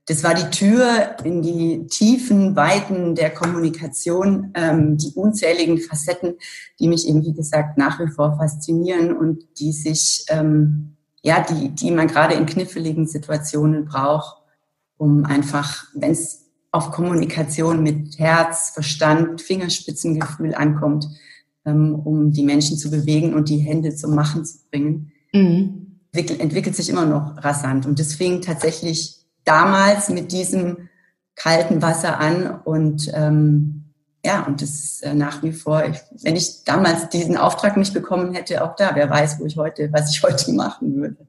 das 0.07 0.25
war 0.25 0.35
die 0.35 0.51
Tür 0.51 1.17
in 1.25 1.43
die 1.43 1.87
tiefen 1.87 2.57
Weiten 2.57 3.15
der 3.15 3.31
Kommunikation, 3.31 4.53
ähm, 4.55 4.97
die 4.97 5.13
unzähligen 5.15 5.79
Facetten, 5.79 6.35
die 6.81 6.89
mich 6.89 7.07
eben, 7.09 7.25
wie 7.25 7.35
gesagt, 7.35 7.79
nach 7.79 8.01
wie 8.01 8.11
vor 8.11 8.37
faszinieren 8.37 9.17
und 9.17 9.45
die 9.59 9.73
sich 9.73 10.25
ähm, 10.29 10.97
ja, 11.27 11.41
die, 11.41 11.71
die 11.71 11.91
man 11.91 12.07
gerade 12.07 12.35
in 12.35 12.47
kniffligen 12.47 13.09
Situationen 13.09 13.85
braucht, 13.85 14.37
um 14.97 15.25
einfach, 15.25 15.87
wenn 15.93 16.13
es 16.13 16.47
auf 16.71 16.93
Kommunikation 16.93 17.83
mit 17.83 18.17
Herz, 18.21 18.71
Verstand, 18.71 19.43
Fingerspitzengefühl 19.43 20.55
ankommt, 20.55 21.09
um 21.67 22.33
die 22.33 22.45
Menschen 22.45 22.77
zu 22.77 22.91
bewegen 22.91 23.35
und 23.35 23.49
die 23.49 23.59
Hände 23.59 23.95
zum 23.95 24.15
Machen 24.15 24.45
zu 24.45 24.59
bringen, 24.71 25.13
mhm. 25.33 25.99
entwickelt, 26.13 26.41
entwickelt 26.41 26.77
sich 26.77 26.89
immer 26.89 27.07
noch 27.07 27.43
rasant. 27.45 27.87
Und 27.87 27.99
das 27.99 28.15
fing 28.15 28.41
tatsächlich 28.41 29.27
damals 29.45 30.09
mit 30.09 30.33
diesem 30.33 30.89
kalten 31.35 31.83
Wasser 31.83 32.19
an 32.19 32.61
und 32.65 33.11
ähm, 33.15 33.85
ja, 34.27 34.43
und 34.43 34.61
das 34.61 34.71
ist 34.71 35.03
äh, 35.05 35.15
nach 35.15 35.45
wie 35.45 35.53
vor, 35.53 35.85
ich, 35.85 35.99
wenn 36.23 36.35
ich 36.35 36.65
damals 36.65 37.09
diesen 37.11 37.37
Auftrag 37.37 37.77
nicht 37.77 37.95
bekommen 37.95 38.35
hätte, 38.35 38.65
auch 38.65 38.75
da, 38.75 38.91
wer 38.95 39.09
weiß, 39.09 39.39
wo 39.39 39.47
ich 39.47 39.57
heute, 39.57 39.93
was 39.93 40.11
ich 40.11 40.23
heute 40.25 40.53
machen 40.53 40.97
würde. 40.97 41.29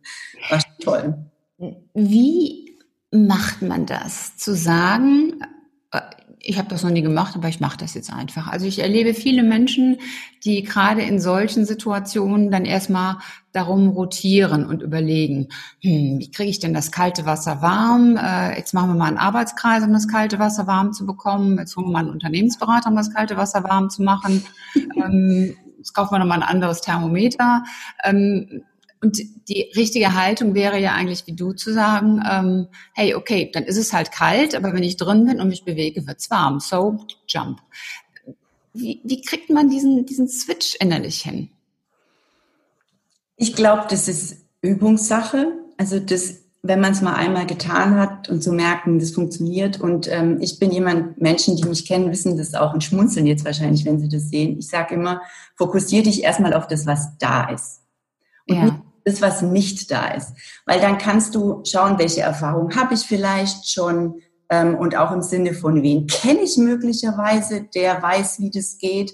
War 0.50 0.60
schon 0.60 0.80
toll. 0.80 1.78
Wie 1.94 2.76
macht 3.12 3.62
man 3.62 3.86
das? 3.86 4.36
Zu 4.38 4.56
sagen, 4.56 5.42
äh, 5.92 6.02
ich 6.48 6.58
habe 6.58 6.70
das 6.70 6.82
noch 6.82 6.92
nie 6.92 7.02
gemacht, 7.02 7.36
aber 7.36 7.50
ich 7.50 7.60
mache 7.60 7.78
das 7.78 7.94
jetzt 7.94 8.12
einfach. 8.12 8.48
Also 8.48 8.66
ich 8.66 8.80
erlebe 8.80 9.14
viele 9.14 9.44
Menschen, 9.44 9.98
die 10.46 10.64
gerade 10.64 11.02
in 11.02 11.20
solchen 11.20 11.66
Situationen 11.66 12.52
dann 12.52 12.64
erstmal 12.64 13.18
darum 13.52 13.90
rotieren 13.90 14.66
und 14.66 14.82
überlegen, 14.82 15.50
hm, 15.82 16.20
wie 16.20 16.32
kriege 16.32 16.50
ich 16.50 16.60
denn 16.60 16.74
das 16.74 16.94
kalte 16.94 17.26
Wasser 17.26 17.62
warm? 17.62 18.16
Äh, 18.16 18.58
jetzt 18.58 18.74
machen 18.74 18.92
wir 18.92 18.96
mal 18.96 19.10
einen 19.10 19.18
Arbeitskreis, 19.18 19.84
um 19.84 19.92
das 19.92 20.08
kalte 20.08 20.40
Wasser 20.40 20.68
warm 20.68 20.94
zu 20.94 21.06
bekommen. 21.06 21.58
Jetzt 21.58 21.76
holen 21.76 21.88
wir 21.88 21.92
mal 21.92 22.00
einen 22.00 22.12
Unternehmensberater, 22.12 22.90
um 22.90 22.96
das 22.96 23.14
kalte 23.14 23.36
Wasser 23.36 23.64
warm 23.66 23.90
zu 23.90 24.02
machen. 24.02 24.44
Ähm, 24.96 25.56
jetzt 25.78 25.94
kaufen 25.94 26.14
wir 26.14 26.20
nochmal 26.20 26.42
ein 26.42 26.48
anderes 26.48 26.82
Thermometer. 26.82 27.64
Ähm, 28.04 28.64
und 29.02 29.20
die 29.48 29.72
richtige 29.76 30.16
Haltung 30.16 30.54
wäre 30.54 30.80
ja 30.80 30.94
eigentlich, 30.94 31.28
wie 31.28 31.34
du 31.34 31.54
zu 31.54 31.74
sagen, 31.74 32.22
ähm, 32.30 32.68
hey, 32.94 33.16
okay, 33.16 33.50
dann 33.54 33.64
ist 33.64 33.78
es 33.78 33.94
halt 33.94 34.12
kalt, 34.12 34.56
aber 34.56 34.74
wenn 34.74 34.84
ich 34.84 34.98
drin 34.98 35.26
bin 35.26 35.40
und 35.40 35.50
mich 35.50 35.66
bewege, 35.66 36.08
wird's 36.08 36.32
warm. 36.32 36.60
So, 36.60 37.00
jump. 37.28 37.62
Wie, 38.74 39.02
wie 39.04 39.22
kriegt 39.22 39.50
man 39.50 39.70
diesen, 39.70 40.06
diesen 40.06 40.28
Switch 40.28 40.76
innerlich 40.80 41.22
hin? 41.22 41.50
Ich 43.36 43.56
glaube, 43.56 43.86
das 43.90 44.08
ist 44.08 44.46
Übungssache. 44.62 45.54
Also 45.78 46.00
das, 46.00 46.40
wenn 46.64 46.80
man 46.80 46.94
es 46.94 47.02
mal 47.02 47.14
einmal 47.14 47.46
getan 47.46 47.96
hat 47.96 48.30
und 48.30 48.42
zu 48.42 48.52
merken, 48.52 49.00
das 49.00 49.12
funktioniert. 49.12 49.80
Und 49.80 50.12
ähm, 50.12 50.40
ich 50.42 50.60
bin 50.60 50.72
jemand, 50.72 51.22
Menschen, 51.22 51.56
die 51.56 51.66
mich 51.66 51.86
kennen, 51.86 52.12
wissen 52.12 52.38
das 52.38 52.56
auch 52.56 52.74
und 52.74 52.84
schmunzeln 52.84 53.28
jetzt 53.28 53.46
wahrscheinlich, 53.46 53.86
wenn 53.86 54.00
sie 54.00 54.10
das 54.10 54.30
sehen. 54.30 54.58
Ich 54.58 54.68
sage 54.68 54.96
immer, 54.96 55.22
fokussier 55.56 56.02
dich 56.02 56.24
erstmal 56.24 56.54
auf 56.54 56.68
das, 56.68 56.88
was 56.88 57.18
da 57.20 57.50
ist. 57.50 57.82
Und 58.48 58.56
ja. 58.56 58.66
nicht 58.66 58.87
das, 59.08 59.22
was 59.22 59.42
nicht 59.42 59.90
da 59.90 60.10
ist. 60.10 60.34
Weil 60.66 60.82
dann 60.82 60.98
kannst 60.98 61.34
du 61.34 61.64
schauen, 61.66 61.98
welche 61.98 62.22
Erfahrungen 62.22 62.76
habe 62.76 62.94
ich 62.94 63.02
vielleicht 63.02 63.70
schon 63.70 64.22
ähm, 64.50 64.76
und 64.76 64.96
auch 64.96 65.12
im 65.12 65.22
Sinne 65.22 65.54
von 65.54 65.82
wen 65.82 66.08
kenne 66.08 66.42
ich 66.42 66.58
möglicherweise, 66.58 67.64
der 67.64 68.02
weiß, 68.02 68.40
wie 68.40 68.52
das 68.52 68.78
geht. 68.78 69.14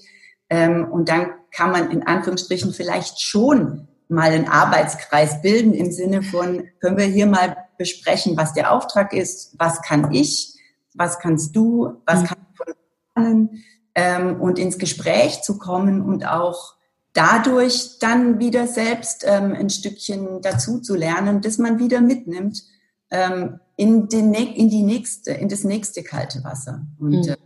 Ähm, 0.50 0.88
und 0.92 1.10
dann 1.10 1.28
kann 1.52 1.72
man 1.72 1.92
in 1.92 2.06
Anführungsstrichen 2.06 2.74
vielleicht 2.74 3.22
schon 3.22 3.88
mal 4.10 4.32
einen 4.32 4.48
Arbeitskreis 4.48 5.42
bilden 5.42 5.74
im 5.74 5.92
Sinne 5.92 6.24
von, 6.24 6.68
können 6.80 6.98
wir 6.98 7.06
hier 7.06 7.28
mal 7.28 7.56
besprechen, 7.78 8.36
was 8.36 8.54
der 8.54 8.72
Auftrag 8.72 9.14
ist, 9.14 9.56
was 9.60 9.82
kann 9.82 10.12
ich, 10.12 10.56
was 10.96 11.20
kannst 11.20 11.56
du, 11.56 12.02
was 12.06 12.22
mhm. 12.22 12.26
kann 12.26 12.38
ich 12.52 12.58
von 12.58 12.74
lernen 13.16 13.64
ähm, 13.96 14.42
und 14.42 14.58
ins 14.58 14.78
Gespräch 14.78 15.42
zu 15.42 15.58
kommen 15.58 16.02
und 16.02 16.28
auch 16.28 16.76
dadurch 17.14 18.00
dann 18.00 18.40
wieder 18.40 18.68
selbst 18.68 19.24
ähm, 19.26 19.54
ein 19.54 19.70
Stückchen 19.70 20.42
dazu 20.42 20.80
zu 20.80 20.96
lernen, 20.96 21.42
das 21.42 21.58
man 21.58 21.80
wieder 21.80 22.02
mitnimmt 22.02 22.64
ähm, 23.12 23.60
in, 23.78 24.10
den, 24.10 24.34
in 24.34 24.70
die 24.70 24.84
nächste, 24.84 25.32
in 25.32 25.48
das 25.48 25.64
nächste 25.64 26.04
kalte 26.04 26.44
Wasser. 26.44 26.86
Und 27.00 27.26
mhm. 27.26 27.30
äh, 27.30 27.38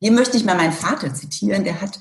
hier 0.00 0.12
möchte 0.12 0.36
ich 0.36 0.44
mal 0.44 0.56
meinen 0.56 0.72
Vater 0.72 1.12
zitieren, 1.14 1.64
der 1.64 1.80
hat 1.80 1.98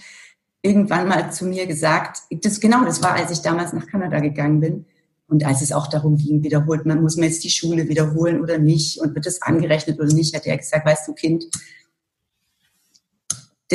irgendwann 0.62 1.08
mal 1.08 1.32
zu 1.32 1.46
mir 1.46 1.66
gesagt, 1.68 2.22
das 2.42 2.60
genau, 2.60 2.84
das 2.84 3.02
war, 3.02 3.14
als 3.14 3.32
ich 3.32 3.42
damals 3.42 3.72
nach 3.72 3.88
Kanada 3.88 4.20
gegangen 4.20 4.60
bin. 4.60 4.86
Und 5.28 5.44
als 5.44 5.62
es 5.62 5.72
auch 5.72 5.88
darum 5.88 6.18
ging, 6.18 6.44
wiederholt 6.44 6.86
man, 6.86 7.02
muss 7.02 7.16
man 7.16 7.30
jetzt 7.30 7.44
die 7.44 7.50
Schule 7.50 7.88
wiederholen 7.88 8.42
oder 8.42 8.60
nicht 8.60 9.00
und 9.00 9.16
wird 9.16 9.26
das 9.26 9.42
angerechnet 9.42 10.00
oder 10.00 10.14
nicht, 10.14 10.36
hat 10.36 10.46
er 10.46 10.58
gesagt, 10.58 10.86
weißt 10.86 11.08
du, 11.08 11.14
Kind, 11.14 11.46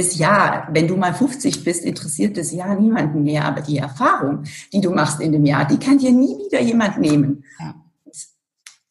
das 0.00 0.16
Jahr, 0.16 0.68
wenn 0.72 0.88
du 0.88 0.96
mal 0.96 1.12
50 1.12 1.62
bist, 1.62 1.84
interessiert 1.84 2.36
das 2.36 2.52
Jahr 2.52 2.74
niemanden 2.74 3.22
mehr, 3.22 3.44
aber 3.44 3.60
die 3.60 3.76
Erfahrung, 3.76 4.44
die 4.72 4.80
du 4.80 4.90
machst 4.90 5.20
in 5.20 5.32
dem 5.32 5.44
Jahr, 5.44 5.66
die 5.66 5.78
kann 5.78 5.98
dir 5.98 6.10
nie 6.10 6.38
wieder 6.38 6.60
jemand 6.60 6.98
nehmen. 6.98 7.44
Ja. 7.58 7.74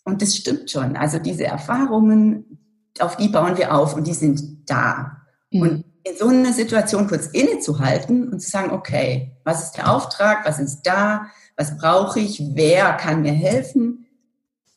Und 0.04 0.22
das 0.22 0.36
stimmt 0.36 0.70
schon. 0.70 0.96
Also 0.96 1.20
diese 1.20 1.46
Erfahrungen, 1.46 2.60
auf 3.00 3.18
die 3.18 3.30
bauen 3.30 3.58
wir 3.58 3.74
auf 3.74 3.96
und 3.96 4.06
die 4.06 4.14
sind 4.14 4.70
da. 4.70 5.18
Mhm. 5.52 5.62
Und 5.62 5.86
in 6.04 6.18
so 6.18 6.28
einer 6.28 6.54
Situation 6.54 7.08
kurz 7.08 7.28
innezuhalten 7.28 8.30
und 8.30 8.40
zu 8.40 8.50
sagen, 8.50 8.72
okay, 8.72 9.38
was 9.44 9.64
ist 9.64 9.78
der 9.78 9.92
Auftrag, 9.92 10.46
was 10.46 10.60
ist 10.60 10.84
da, 10.84 11.28
was 11.58 11.78
brauche 11.78 12.20
ich, 12.20 12.42
wer 12.54 12.94
kann 12.94 13.22
mir 13.22 13.34
helfen, 13.34 14.06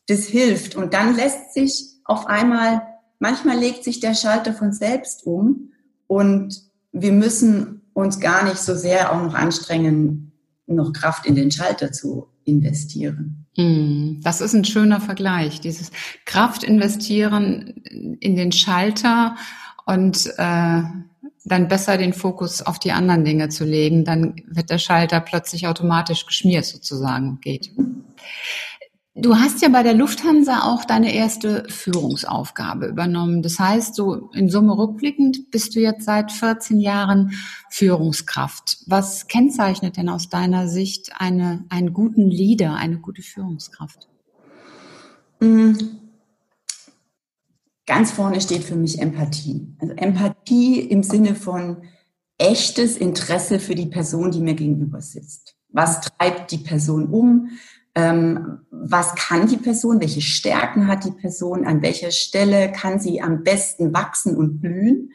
das 0.07 0.25
hilft. 0.25 0.75
Und 0.75 0.93
dann 0.93 1.15
lässt 1.15 1.53
sich 1.53 1.93
auf 2.05 2.27
einmal, 2.27 2.81
manchmal 3.19 3.57
legt 3.57 3.83
sich 3.83 3.99
der 3.99 4.15
Schalter 4.15 4.53
von 4.53 4.73
selbst 4.73 5.25
um 5.25 5.72
und 6.07 6.61
wir 6.91 7.11
müssen 7.11 7.81
uns 7.93 8.19
gar 8.19 8.43
nicht 8.43 8.57
so 8.57 8.75
sehr 8.75 9.11
auch 9.11 9.21
noch 9.21 9.33
anstrengen, 9.33 10.31
noch 10.67 10.93
Kraft 10.93 11.25
in 11.25 11.35
den 11.35 11.51
Schalter 11.51 11.91
zu 11.91 12.27
investieren. 12.45 13.45
Hm, 13.55 14.19
das 14.23 14.41
ist 14.41 14.53
ein 14.53 14.65
schöner 14.65 14.99
Vergleich, 14.99 15.61
dieses 15.61 15.91
Kraft 16.25 16.63
investieren 16.63 17.83
in 18.19 18.35
den 18.35 18.51
Schalter 18.51 19.35
und 19.85 20.27
äh, 20.37 20.81
dann 21.45 21.67
besser 21.67 21.97
den 21.97 22.13
Fokus 22.13 22.61
auf 22.61 22.79
die 22.79 22.93
anderen 22.93 23.25
Dinge 23.25 23.49
zu 23.49 23.65
legen, 23.65 24.05
dann 24.05 24.35
wird 24.47 24.69
der 24.69 24.77
Schalter 24.77 25.19
plötzlich 25.19 25.67
automatisch 25.67 26.25
geschmiert 26.25 26.65
sozusagen 26.65 27.39
geht. 27.41 27.71
Du 29.15 29.35
hast 29.35 29.61
ja 29.61 29.69
bei 29.69 29.83
der 29.83 29.93
Lufthansa 29.93 30.63
auch 30.63 30.85
deine 30.85 31.13
erste 31.13 31.65
Führungsaufgabe 31.69 32.87
übernommen. 32.87 33.43
Das 33.43 33.59
heißt, 33.59 33.93
so 33.93 34.31
in 34.33 34.49
Summe 34.49 34.75
rückblickend 34.75 35.51
bist 35.51 35.75
du 35.75 35.81
jetzt 35.81 36.05
seit 36.05 36.31
14 36.31 36.79
Jahren 36.79 37.31
Führungskraft. 37.69 38.79
Was 38.87 39.27
kennzeichnet 39.27 39.97
denn 39.97 40.09
aus 40.09 40.29
deiner 40.29 40.67
Sicht 40.67 41.11
eine, 41.15 41.63
einen 41.69 41.93
guten 41.93 42.27
Leader, 42.27 42.73
eine 42.73 42.97
gute 42.97 43.21
Führungskraft? 43.21 44.07
Mm. 45.39 45.73
Ganz 47.85 48.11
vorne 48.11 48.41
steht 48.41 48.63
für 48.63 48.75
mich 48.75 48.99
Empathie. 48.99 49.75
Also 49.77 49.93
Empathie 49.93 50.79
im 50.79 51.03
Sinne 51.03 51.35
von 51.35 51.83
echtes 52.39 52.97
Interesse 52.97 53.59
für 53.59 53.75
die 53.75 53.85
Person, 53.85 54.31
die 54.31 54.39
mir 54.39 54.55
gegenüber 54.55 55.01
sitzt. 55.01 55.55
Was 55.69 56.01
treibt 56.01 56.51
die 56.51 56.57
Person 56.57 57.07
um? 57.07 57.49
Ähm, 57.95 58.59
was 58.71 59.15
kann 59.15 59.47
die 59.47 59.57
Person, 59.57 60.01
welche 60.01 60.21
Stärken 60.21 60.87
hat 60.87 61.05
die 61.05 61.11
Person, 61.11 61.65
an 61.65 61.81
welcher 61.81 62.11
Stelle 62.11 62.71
kann 62.71 62.99
sie 62.99 63.21
am 63.21 63.43
besten 63.43 63.93
wachsen 63.93 64.35
und 64.35 64.59
blühen? 64.59 65.11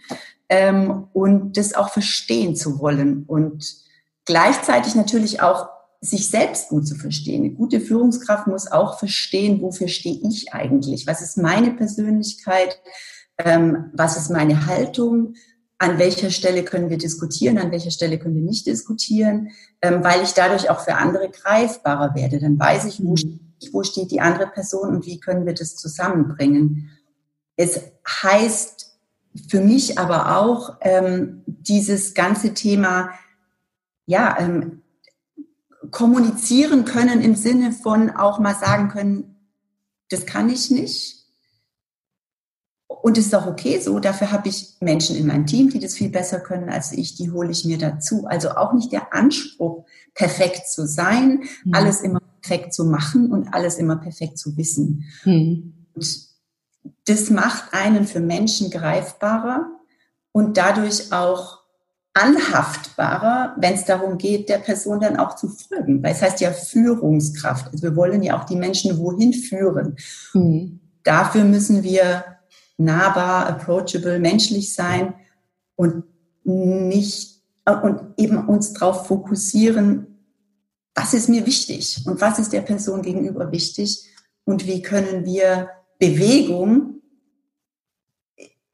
Ähm, 0.48 1.08
und 1.12 1.56
das 1.56 1.74
auch 1.74 1.90
verstehen 1.90 2.56
zu 2.56 2.78
wollen 2.78 3.24
und 3.26 3.76
gleichzeitig 4.24 4.94
natürlich 4.94 5.42
auch 5.42 5.68
sich 6.00 6.28
selbst 6.28 6.68
gut 6.68 6.86
zu 6.86 6.94
verstehen. 6.94 7.44
Eine 7.44 7.54
gute 7.54 7.80
Führungskraft 7.80 8.46
muss 8.46 8.70
auch 8.70 8.98
verstehen, 8.98 9.60
wofür 9.60 9.88
stehe 9.88 10.20
ich 10.28 10.52
eigentlich, 10.54 11.06
was 11.06 11.20
ist 11.20 11.36
meine 11.36 11.72
Persönlichkeit, 11.72 12.80
ähm, 13.38 13.90
was 13.92 14.16
ist 14.16 14.30
meine 14.30 14.66
Haltung, 14.66 15.34
an 15.78 15.98
welcher 15.98 16.30
Stelle 16.30 16.64
können 16.64 16.90
wir 16.90 16.98
diskutieren, 16.98 17.58
an 17.58 17.70
welcher 17.70 17.92
Stelle 17.92 18.18
können 18.18 18.34
wir 18.34 18.42
nicht 18.42 18.66
diskutieren, 18.66 19.50
ähm, 19.80 20.02
weil 20.02 20.22
ich 20.22 20.32
dadurch 20.32 20.70
auch 20.70 20.80
für 20.80 20.94
andere 20.94 21.30
greifbarer 21.30 22.14
werde. 22.16 22.40
Dann 22.40 22.58
weiß 22.58 22.86
ich, 22.86 23.02
wo, 23.02 23.14
mhm. 23.14 23.54
wo 23.72 23.84
steht 23.84 24.10
die 24.10 24.20
andere 24.20 24.48
Person 24.48 24.96
und 24.96 25.06
wie 25.06 25.20
können 25.20 25.46
wir 25.46 25.54
das 25.54 25.76
zusammenbringen. 25.76 26.90
Es 27.56 27.80
heißt 28.06 28.98
für 29.48 29.60
mich 29.60 29.98
aber 29.98 30.38
auch 30.38 30.78
ähm, 30.80 31.44
dieses 31.46 32.14
ganze 32.14 32.54
Thema, 32.54 33.10
ja, 34.06 34.36
ähm, 34.40 34.82
kommunizieren 35.90 36.84
können 36.84 37.20
im 37.20 37.36
Sinne 37.36 37.72
von 37.72 38.10
auch 38.10 38.40
mal 38.40 38.54
sagen 38.54 38.88
können, 38.88 39.36
das 40.08 40.26
kann 40.26 40.48
ich 40.48 40.70
nicht 40.70 41.18
und 43.08 43.16
es 43.16 43.28
ist 43.28 43.34
auch 43.34 43.46
okay 43.46 43.80
so. 43.80 43.98
Dafür 44.00 44.30
habe 44.32 44.50
ich 44.50 44.76
Menschen 44.80 45.16
in 45.16 45.26
meinem 45.26 45.46
Team, 45.46 45.70
die 45.70 45.80
das 45.80 45.94
viel 45.94 46.10
besser 46.10 46.40
können 46.40 46.68
als 46.68 46.92
ich. 46.92 47.14
Die 47.14 47.30
hole 47.30 47.50
ich 47.50 47.64
mir 47.64 47.78
dazu. 47.78 48.26
Also 48.26 48.50
auch 48.50 48.74
nicht 48.74 48.92
der 48.92 49.14
Anspruch, 49.14 49.86
perfekt 50.14 50.68
zu 50.68 50.86
sein, 50.86 51.44
mhm. 51.64 51.72
alles 51.72 52.02
immer 52.02 52.20
perfekt 52.42 52.74
zu 52.74 52.84
machen 52.84 53.32
und 53.32 53.54
alles 53.54 53.78
immer 53.78 53.96
perfekt 53.96 54.36
zu 54.36 54.58
wissen. 54.58 55.06
Mhm. 55.24 55.72
Und 55.94 56.18
das 57.06 57.30
macht 57.30 57.72
einen 57.72 58.06
für 58.06 58.20
Menschen 58.20 58.70
greifbarer 58.70 59.70
und 60.32 60.58
dadurch 60.58 61.10
auch 61.10 61.60
anhaftbarer, 62.12 63.56
wenn 63.58 63.72
es 63.72 63.86
darum 63.86 64.18
geht, 64.18 64.50
der 64.50 64.58
Person 64.58 65.00
dann 65.00 65.16
auch 65.16 65.34
zu 65.34 65.48
folgen. 65.48 66.02
Weil 66.02 66.12
es 66.12 66.20
heißt 66.20 66.42
ja 66.42 66.52
Führungskraft. 66.52 67.72
Also 67.72 67.84
wir 67.84 67.96
wollen 67.96 68.22
ja 68.22 68.38
auch 68.38 68.44
die 68.44 68.56
Menschen 68.56 68.98
wohin 68.98 69.32
führen. 69.32 69.96
Mhm. 70.34 70.80
Dafür 71.04 71.44
müssen 71.44 71.82
wir 71.82 72.37
nahbar, 72.78 73.46
approachable, 73.46 74.18
menschlich 74.18 74.72
sein 74.72 75.14
und 75.76 76.04
nicht 76.44 77.42
und 77.64 78.00
eben 78.16 78.48
uns 78.48 78.72
darauf 78.72 79.06
fokussieren, 79.06 80.06
was 80.94 81.12
ist 81.12 81.28
mir 81.28 81.46
wichtig 81.46 82.02
und 82.06 82.20
was 82.20 82.38
ist 82.38 82.52
der 82.52 82.62
Person 82.62 83.02
gegenüber 83.02 83.52
wichtig 83.52 84.08
und 84.44 84.66
wie 84.66 84.80
können 84.80 85.26
wir 85.26 85.68
Bewegung 85.98 87.02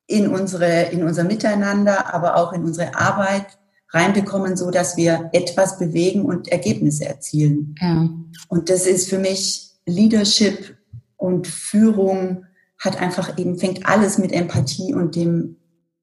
in 0.06 0.28
unsere, 0.28 0.90
in 0.90 1.02
unser 1.02 1.24
Miteinander, 1.24 2.14
aber 2.14 2.36
auch 2.36 2.52
in 2.52 2.62
unsere 2.62 2.94
Arbeit 2.94 3.58
reinbekommen, 3.90 4.56
so 4.56 4.70
dass 4.70 4.96
wir 4.96 5.30
etwas 5.32 5.78
bewegen 5.78 6.24
und 6.24 6.48
Ergebnisse 6.48 7.06
erzielen. 7.06 7.74
Ja. 7.80 8.08
Und 8.48 8.70
das 8.70 8.86
ist 8.86 9.08
für 9.08 9.18
mich 9.18 9.70
Leadership 9.86 10.76
und 11.16 11.46
Führung 11.46 12.44
hat 12.78 13.00
einfach 13.00 13.38
eben, 13.38 13.58
fängt 13.58 13.86
alles 13.86 14.18
mit 14.18 14.32
Empathie 14.32 14.94
und 14.94 15.16
dem 15.16 15.56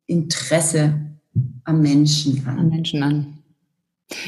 Interesse 0.08 0.94
am 1.64 1.82
Menschen 1.82 2.46
an. 2.48 2.60
Am 2.60 2.70
Menschen 2.70 3.04
an. 3.04 3.38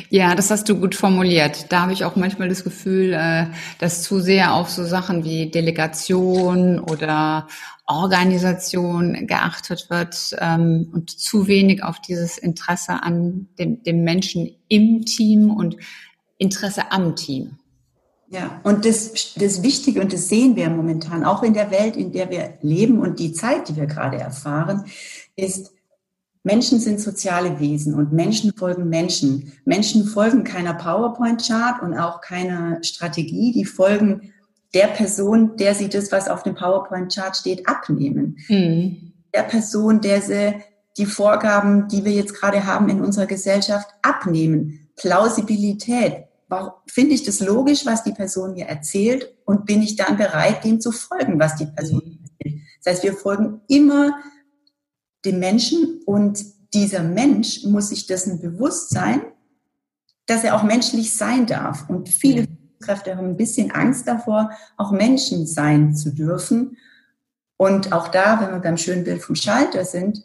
Ja, 0.10 0.34
das 0.36 0.50
hast 0.50 0.70
du 0.70 0.80
gut 0.80 0.96
formuliert. 0.96 1.72
Da 1.72 1.82
habe 1.82 1.94
ich 1.94 2.06
auch 2.06 2.16
manchmal 2.16 2.48
das 2.48 2.64
Gefühl, 2.64 3.14
äh, 3.14 3.48
dass 3.80 4.02
zu 4.02 4.22
sehr 4.22 4.54
auf 4.54 4.70
so 4.70 4.86
Sachen 4.86 5.26
wie 5.26 5.52
Delegation 5.52 6.80
oder 6.80 7.48
Organisation 7.86 9.28
geachtet 9.28 9.90
wird 9.90 10.36
ähm, 10.40 10.90
und 10.94 11.10
zu 11.10 11.48
wenig 11.48 11.84
auf 11.84 12.00
dieses 12.00 12.38
Interesse 12.38 13.04
an 13.04 13.50
dem, 13.60 13.84
dem 13.84 14.04
Menschen 14.04 14.56
im 14.70 15.04
Team 15.06 15.52
und 15.52 15.76
Interesse 16.38 16.92
am 16.92 17.16
Team. 17.16 17.58
Ja, 18.34 18.60
und 18.64 18.84
das, 18.84 19.36
das 19.36 19.62
Wichtige, 19.62 20.02
und 20.02 20.12
das 20.12 20.28
sehen 20.28 20.56
wir 20.56 20.68
momentan 20.68 21.24
auch 21.24 21.44
in 21.44 21.54
der 21.54 21.70
Welt, 21.70 21.96
in 21.96 22.12
der 22.12 22.32
wir 22.32 22.58
leben 22.62 23.00
und 23.00 23.20
die 23.20 23.32
Zeit, 23.32 23.70
die 23.70 23.76
wir 23.76 23.86
gerade 23.86 24.18
erfahren, 24.18 24.86
ist, 25.36 25.72
Menschen 26.42 26.80
sind 26.80 27.00
soziale 27.00 27.60
Wesen 27.60 27.94
und 27.94 28.12
Menschen 28.12 28.52
folgen 28.58 28.90
Menschen. 28.90 29.54
Menschen 29.66 30.06
folgen 30.06 30.44
keiner 30.44 30.74
PowerPoint-Chart 30.74 31.84
und 31.84 31.96
auch 31.96 32.22
keiner 32.22 32.84
Strategie. 32.84 33.52
Die 33.54 33.66
folgen 33.66 34.34
der 34.74 34.88
Person, 34.88 35.56
der 35.58 35.76
sie 35.76 35.88
das, 35.88 36.12
was 36.12 36.28
auf 36.28 36.42
dem 36.42 36.56
PowerPoint-Chart 36.56 37.38
steht, 37.38 37.68
abnehmen. 37.68 38.38
Mhm. 38.48 39.14
Der 39.34 39.44
Person, 39.44 40.02
der 40.02 40.22
sie 40.24 40.56
die 40.98 41.06
Vorgaben, 41.06 41.88
die 41.88 42.04
wir 42.04 42.12
jetzt 42.12 42.34
gerade 42.34 42.66
haben 42.66 42.90
in 42.90 43.00
unserer 43.00 43.28
Gesellschaft, 43.28 43.88
abnehmen. 44.02 44.90
Plausibilität. 44.96 46.26
Finde 46.88 47.16
ich 47.16 47.24
das 47.24 47.40
logisch, 47.40 47.86
was 47.86 48.04
die 48.04 48.12
Person 48.12 48.54
mir 48.54 48.66
erzählt 48.66 49.34
und 49.46 49.66
bin 49.66 49.82
ich 49.82 49.96
dann 49.96 50.18
bereit, 50.18 50.64
dem 50.64 50.80
zu 50.80 50.92
folgen, 50.92 51.40
was 51.40 51.56
die 51.56 51.66
Person 51.66 52.02
mhm. 52.06 52.20
erzählt? 52.24 52.62
Das 52.84 52.94
heißt, 52.94 53.04
wir 53.04 53.14
folgen 53.14 53.62
immer 53.68 54.14
dem 55.26 55.40
Menschen 55.40 56.02
und 56.06 56.44
dieser 56.74 57.04
Mensch 57.04 57.64
muss 57.64 57.90
sich 57.90 58.08
dessen 58.08 58.42
bewusst 58.42 58.90
sein, 58.90 59.22
dass 60.26 60.44
er 60.44 60.56
auch 60.56 60.64
menschlich 60.64 61.16
sein 61.16 61.46
darf. 61.46 61.90
Und 61.90 62.10
viele 62.10 62.48
Kräfte 62.82 63.16
haben 63.16 63.28
ein 63.28 63.38
bisschen 63.38 63.72
Angst 63.72 64.08
davor, 64.08 64.52
auch 64.78 64.92
Menschen 64.92 65.46
sein 65.48 65.96
zu 65.96 66.14
dürfen. 66.14 66.78
Und 67.58 67.94
auch 67.94 68.08
da, 68.10 68.42
wenn 68.42 68.52
wir 68.52 68.60
beim 68.60 68.78
schönen 68.78 69.04
Bild 69.04 69.22
vom 69.22 69.36
Schalter 69.36 69.86
sind, 69.86 70.24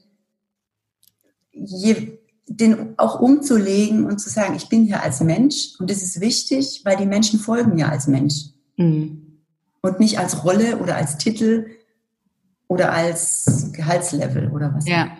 je, 1.52 2.17
den 2.48 2.98
auch 2.98 3.20
umzulegen 3.20 4.04
und 4.04 4.18
zu 4.18 4.30
sagen, 4.30 4.54
ich 4.56 4.68
bin 4.68 4.84
hier 4.84 5.02
als 5.02 5.20
Mensch 5.20 5.74
und 5.78 5.90
das 5.90 6.02
ist 6.02 6.20
wichtig, 6.20 6.82
weil 6.84 6.96
die 6.96 7.06
Menschen 7.06 7.38
folgen 7.38 7.74
mir 7.74 7.90
als 7.90 8.06
Mensch. 8.06 8.46
Mhm. 8.76 9.38
Und 9.80 10.00
nicht 10.00 10.18
als 10.18 10.44
Rolle 10.44 10.78
oder 10.78 10.96
als 10.96 11.18
Titel 11.18 11.66
oder 12.66 12.92
als 12.92 13.70
Gehaltslevel 13.72 14.50
oder 14.50 14.74
was. 14.74 14.88
Ja, 14.88 15.10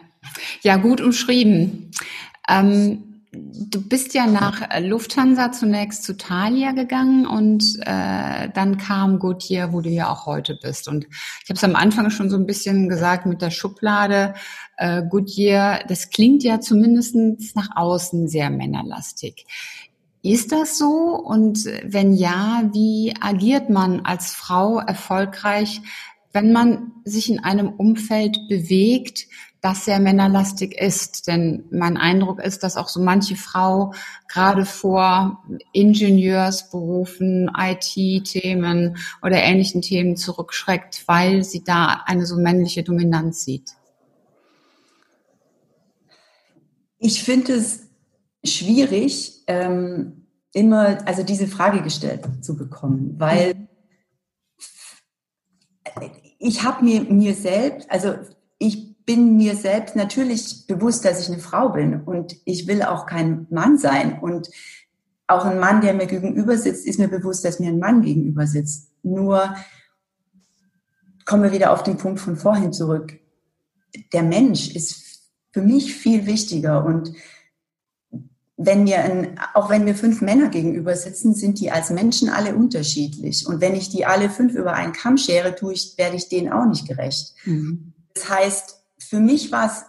ja 0.62 0.76
gut 0.76 1.00
umschrieben. 1.00 1.90
Ähm, 2.48 3.07
du 3.32 3.86
bist 3.86 4.14
ja 4.14 4.26
nach 4.26 4.62
Lufthansa 4.80 5.52
zunächst 5.52 6.04
zu 6.04 6.16
Thalia 6.16 6.72
gegangen 6.72 7.26
und 7.26 7.78
äh, 7.82 8.48
dann 8.54 8.78
kam 8.78 9.18
Goodyear, 9.18 9.72
wo 9.72 9.80
du 9.80 9.90
ja 9.90 10.10
auch 10.10 10.26
heute 10.26 10.58
bist. 10.60 10.88
Und 10.88 11.06
ich 11.44 11.50
habe 11.50 11.56
es 11.56 11.64
am 11.64 11.76
Anfang 11.76 12.10
schon 12.10 12.30
so 12.30 12.36
ein 12.36 12.46
bisschen 12.46 12.88
gesagt 12.88 13.26
mit 13.26 13.42
der 13.42 13.50
Schublade. 13.50 14.34
Äh, 14.76 15.02
Goodyear, 15.08 15.80
das 15.88 16.10
klingt 16.10 16.42
ja 16.42 16.60
zumindest 16.60 17.16
nach 17.54 17.68
außen 17.76 18.28
sehr 18.28 18.50
männerlastig. 18.50 19.46
Ist 20.22 20.52
das 20.52 20.78
so? 20.78 21.14
Und 21.14 21.64
wenn 21.84 22.12
ja, 22.14 22.68
wie 22.72 23.14
agiert 23.20 23.70
man 23.70 24.00
als 24.00 24.32
Frau 24.32 24.78
erfolgreich, 24.78 25.80
wenn 26.32 26.52
man 26.52 26.92
sich 27.04 27.30
in 27.30 27.42
einem 27.42 27.68
Umfeld 27.68 28.38
bewegt, 28.48 29.26
das 29.60 29.84
sehr 29.84 29.98
männerlastig 29.98 30.74
ist. 30.74 31.26
Denn 31.26 31.64
mein 31.70 31.96
Eindruck 31.96 32.40
ist, 32.40 32.62
dass 32.62 32.76
auch 32.76 32.88
so 32.88 33.00
manche 33.00 33.36
Frau 33.36 33.92
gerade 34.28 34.64
vor 34.64 35.42
Ingenieursberufen, 35.72 37.50
IT-Themen 37.56 38.96
oder 39.22 39.42
ähnlichen 39.42 39.82
Themen 39.82 40.16
zurückschreckt, 40.16 41.04
weil 41.06 41.44
sie 41.44 41.64
da 41.64 42.02
eine 42.06 42.26
so 42.26 42.36
männliche 42.36 42.82
Dominanz 42.82 43.44
sieht. 43.44 43.70
Ich 46.98 47.22
finde 47.22 47.54
es 47.54 47.88
schwierig, 48.44 49.44
ähm, 49.46 50.26
immer, 50.52 51.06
also 51.06 51.22
diese 51.22 51.46
Frage 51.46 51.82
gestellt 51.82 52.26
zu 52.40 52.56
bekommen, 52.56 53.14
weil 53.18 53.68
ich 56.38 56.62
habe 56.62 56.84
mir, 56.84 57.02
mir 57.02 57.34
selbst, 57.34 57.90
also 57.90 58.14
ich 58.58 58.96
bin 59.08 59.38
mir 59.38 59.56
selbst 59.56 59.96
natürlich 59.96 60.66
bewusst, 60.66 61.02
dass 61.06 61.22
ich 61.22 61.32
eine 61.32 61.40
Frau 61.40 61.70
bin 61.70 62.02
und 62.02 62.36
ich 62.44 62.66
will 62.66 62.82
auch 62.82 63.06
kein 63.06 63.46
Mann 63.48 63.78
sein. 63.78 64.18
Und 64.20 64.50
auch 65.26 65.46
ein 65.46 65.58
Mann, 65.58 65.80
der 65.80 65.94
mir 65.94 66.04
gegenüber 66.04 66.58
sitzt, 66.58 66.86
ist 66.86 66.98
mir 66.98 67.08
bewusst, 67.08 67.42
dass 67.42 67.58
mir 67.58 67.68
ein 67.70 67.78
Mann 67.78 68.02
gegenüber 68.02 68.46
sitzt. 68.46 68.90
Nur 69.02 69.54
kommen 71.24 71.42
wir 71.42 71.52
wieder 71.52 71.72
auf 71.72 71.82
den 71.82 71.96
Punkt 71.96 72.20
von 72.20 72.36
vorhin 72.36 72.74
zurück. 72.74 73.18
Der 74.12 74.22
Mensch 74.22 74.74
ist 74.76 75.30
für 75.52 75.62
mich 75.62 75.94
viel 75.94 76.26
wichtiger 76.26 76.84
und 76.84 77.10
wenn 78.58 78.84
mir 78.84 78.98
ein, 78.98 79.40
auch 79.54 79.70
wenn 79.70 79.84
mir 79.84 79.94
fünf 79.94 80.20
Männer 80.20 80.50
gegenüber 80.50 80.94
sitzen, 80.96 81.32
sind 81.32 81.60
die 81.60 81.70
als 81.70 81.88
Menschen 81.88 82.28
alle 82.28 82.54
unterschiedlich. 82.54 83.46
Und 83.46 83.62
wenn 83.62 83.74
ich 83.74 83.88
die 83.88 84.04
alle 84.04 84.28
fünf 84.28 84.52
über 84.52 84.74
einen 84.74 84.92
Kamm 84.92 85.16
schere, 85.16 85.54
tue 85.54 85.72
ich, 85.72 85.94
werde 85.96 86.16
ich 86.16 86.28
denen 86.28 86.52
auch 86.52 86.66
nicht 86.66 86.86
gerecht. 86.86 87.32
Mhm. 87.46 87.94
Das 88.12 88.28
heißt, 88.28 88.77
für 89.08 89.20
mich 89.20 89.50
war 89.52 89.66
es 89.66 89.84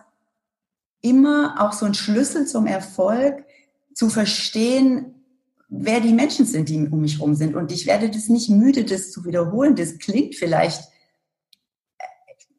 immer 1.02 1.56
auch 1.60 1.74
so 1.74 1.86
ein 1.86 1.94
Schlüssel 1.94 2.46
zum 2.48 2.66
Erfolg, 2.66 3.46
zu 3.94 4.10
verstehen, 4.10 5.16
wer 5.68 6.00
die 6.00 6.14
Menschen 6.14 6.46
sind, 6.46 6.70
die 6.70 6.88
um 6.88 7.02
mich 7.02 7.18
herum 7.18 7.36
sind. 7.36 7.56
Und 7.56 7.72
ich 7.72 7.86
werde 7.86 8.10
das 8.10 8.30
nicht 8.30 8.50
müde, 8.50 8.86
das 8.86 9.12
zu 9.12 9.26
wiederholen. 9.26 9.76
Das 9.76 9.98
klingt 9.98 10.36
vielleicht, 10.36 10.90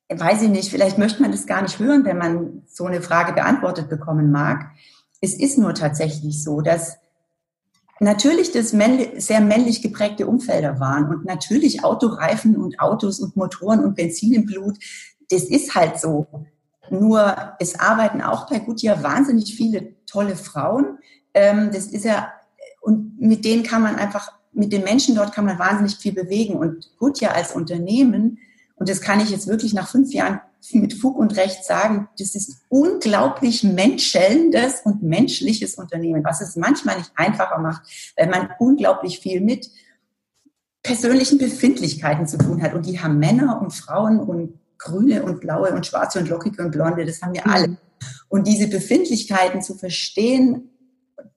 äh, 0.08 0.18
weiß 0.18 0.42
ich 0.42 0.48
nicht, 0.48 0.70
vielleicht 0.70 0.98
möchte 0.98 1.22
man 1.22 1.32
das 1.32 1.46
gar 1.46 1.62
nicht 1.62 1.78
hören, 1.78 2.04
wenn 2.04 2.18
man 2.18 2.62
so 2.66 2.86
eine 2.86 3.02
Frage 3.02 3.32
beantwortet 3.32 3.88
bekommen 3.88 4.30
mag 4.30 4.70
es 5.20 5.34
ist 5.34 5.58
nur 5.58 5.74
tatsächlich 5.74 6.42
so, 6.42 6.60
dass 6.60 6.96
natürlich 8.00 8.52
das 8.52 8.70
sehr 8.70 9.40
männlich 9.40 9.82
geprägte 9.82 10.26
Umfelder 10.26 10.80
waren 10.80 11.08
und 11.08 11.24
natürlich 11.26 11.84
Autoreifen 11.84 12.56
und 12.56 12.80
Autos 12.80 13.20
und 13.20 13.36
Motoren 13.36 13.84
und 13.84 13.94
Benzin 13.94 14.32
im 14.32 14.46
Blut, 14.46 14.78
das 15.30 15.44
ist 15.44 15.74
halt 15.74 16.00
so. 16.00 16.26
Nur 16.90 17.54
es 17.60 17.78
arbeiten 17.78 18.20
auch 18.20 18.48
bei 18.48 18.58
Goodyear 18.58 19.02
wahnsinnig 19.02 19.54
viele 19.54 19.94
tolle 20.06 20.36
Frauen. 20.36 20.98
Ähm, 21.34 21.70
das 21.72 21.86
ist 21.86 22.04
ja, 22.04 22.32
und 22.80 23.20
mit 23.20 23.44
denen 23.44 23.62
kann 23.62 23.82
man 23.82 23.96
einfach, 23.96 24.32
mit 24.52 24.72
den 24.72 24.82
Menschen 24.82 25.14
dort 25.14 25.32
kann 25.32 25.44
man 25.44 25.58
wahnsinnig 25.58 25.96
viel 25.96 26.12
bewegen. 26.12 26.54
Und 26.54 26.90
Goodyear 26.98 27.34
als 27.34 27.52
Unternehmen, 27.52 28.38
und 28.74 28.88
das 28.88 29.00
kann 29.00 29.20
ich 29.20 29.30
jetzt 29.30 29.46
wirklich 29.46 29.72
nach 29.72 29.88
fünf 29.88 30.12
Jahren 30.12 30.40
mit 30.72 30.94
Fug 30.94 31.16
und 31.16 31.36
Recht 31.36 31.64
sagen, 31.64 32.08
das 32.18 32.34
ist 32.34 32.62
unglaublich 32.68 33.62
menschelndes 33.62 34.80
und 34.84 35.02
menschliches 35.02 35.76
Unternehmen, 35.76 36.24
was 36.24 36.40
es 36.40 36.56
manchmal 36.56 36.98
nicht 36.98 37.12
einfacher 37.14 37.58
macht, 37.58 37.82
weil 38.16 38.28
man 38.28 38.50
unglaublich 38.58 39.20
viel 39.20 39.40
mit 39.40 39.70
persönlichen 40.82 41.38
Befindlichkeiten 41.38 42.26
zu 42.26 42.38
tun 42.38 42.62
hat. 42.62 42.74
Und 42.74 42.86
die 42.86 43.00
haben 43.00 43.18
Männer 43.18 43.60
und 43.62 43.72
Frauen 43.72 44.18
und 44.18 44.59
Grüne 44.80 45.22
und 45.22 45.40
Blaue 45.40 45.72
und 45.72 45.86
Schwarze 45.86 46.18
und 46.18 46.28
Lockige 46.28 46.62
und 46.62 46.72
Blonde, 46.72 47.04
das 47.04 47.22
haben 47.22 47.34
wir 47.34 47.46
alle. 47.46 47.68
Mhm. 47.68 47.78
Und 48.28 48.46
diese 48.46 48.66
Befindlichkeiten 48.68 49.62
zu 49.62 49.74
verstehen, 49.74 50.70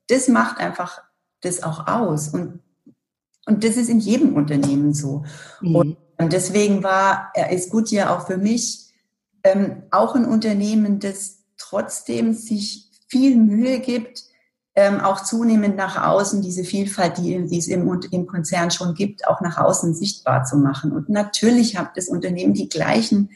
das 0.08 0.28
macht 0.28 0.60
einfach 0.60 1.02
das 1.42 1.62
auch 1.62 1.88
aus. 1.88 2.30
Und, 2.30 2.62
und 3.46 3.64
das 3.64 3.76
ist 3.76 3.90
in 3.90 4.00
jedem 4.00 4.36
Unternehmen 4.36 4.94
so. 4.94 5.24
Mhm. 5.62 5.76
Und, 5.76 5.98
und 6.18 6.34
deswegen 6.34 6.84
war, 6.84 7.32
er 7.34 7.52
ist 7.52 7.70
gut 7.70 7.92
ja 7.92 8.16
auch 8.16 8.28
für 8.28 8.38
mich 8.38 8.94
ähm, 9.44 9.84
auch 9.92 10.16
ein 10.16 10.26
Unternehmen, 10.26 11.00
das 11.00 11.44
trotzdem 11.58 12.34
sich 12.34 12.92
viel 13.08 13.36
Mühe 13.36 13.80
gibt, 13.80 14.24
ähm, 14.76 15.00
auch 15.00 15.24
zunehmend 15.24 15.76
nach 15.76 16.04
außen 16.04 16.42
diese 16.42 16.64
Vielfalt, 16.64 17.18
die, 17.18 17.46
die 17.46 17.58
es 17.58 17.68
im, 17.68 18.02
im 18.12 18.28
Konzern 18.28 18.72
schon 18.72 18.96
gibt, 18.96 19.28
auch 19.28 19.42
nach 19.42 19.58
außen 19.58 19.94
sichtbar 19.94 20.46
zu 20.46 20.58
machen. 20.58 20.92
Und 20.92 21.10
natürlich 21.10 21.78
hat 21.78 21.96
das 21.96 22.08
Unternehmen 22.08 22.54
die 22.54 22.70
gleichen 22.70 23.30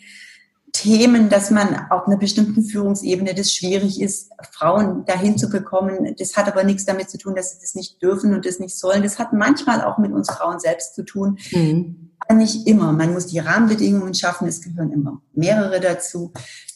Themen, 0.73 1.29
dass 1.29 1.49
man 1.49 1.89
auf 1.89 2.07
einer 2.07 2.17
bestimmten 2.17 2.63
Führungsebene 2.63 3.33
das 3.33 3.51
schwierig 3.51 4.01
ist, 4.01 4.31
Frauen 4.51 5.05
dahin 5.05 5.37
zu 5.37 5.49
bekommen. 5.49 6.15
Das 6.17 6.35
hat 6.37 6.47
aber 6.47 6.63
nichts 6.63 6.85
damit 6.85 7.09
zu 7.09 7.17
tun, 7.17 7.35
dass 7.35 7.51
sie 7.51 7.57
das 7.61 7.73
nicht 7.73 8.01
dürfen 8.01 8.33
und 8.33 8.45
das 8.45 8.59
nicht 8.59 8.77
sollen. 8.77 9.01
Das 9.01 9.17
hat 9.17 9.33
manchmal 9.33 9.83
auch 9.83 9.97
mit 9.97 10.11
uns 10.11 10.29
Frauen 10.29 10.59
selbst 10.59 10.95
zu 10.95 11.03
tun. 11.03 11.39
Mhm. 11.51 12.11
Aber 12.19 12.37
nicht 12.37 12.67
immer. 12.67 12.91
Man 12.93 13.13
muss 13.13 13.27
die 13.27 13.39
Rahmenbedingungen 13.39 14.13
schaffen. 14.13 14.47
Es 14.47 14.61
gehören 14.61 14.91
immer 14.91 15.21
mehrere 15.33 15.79
dazu. 15.79 16.31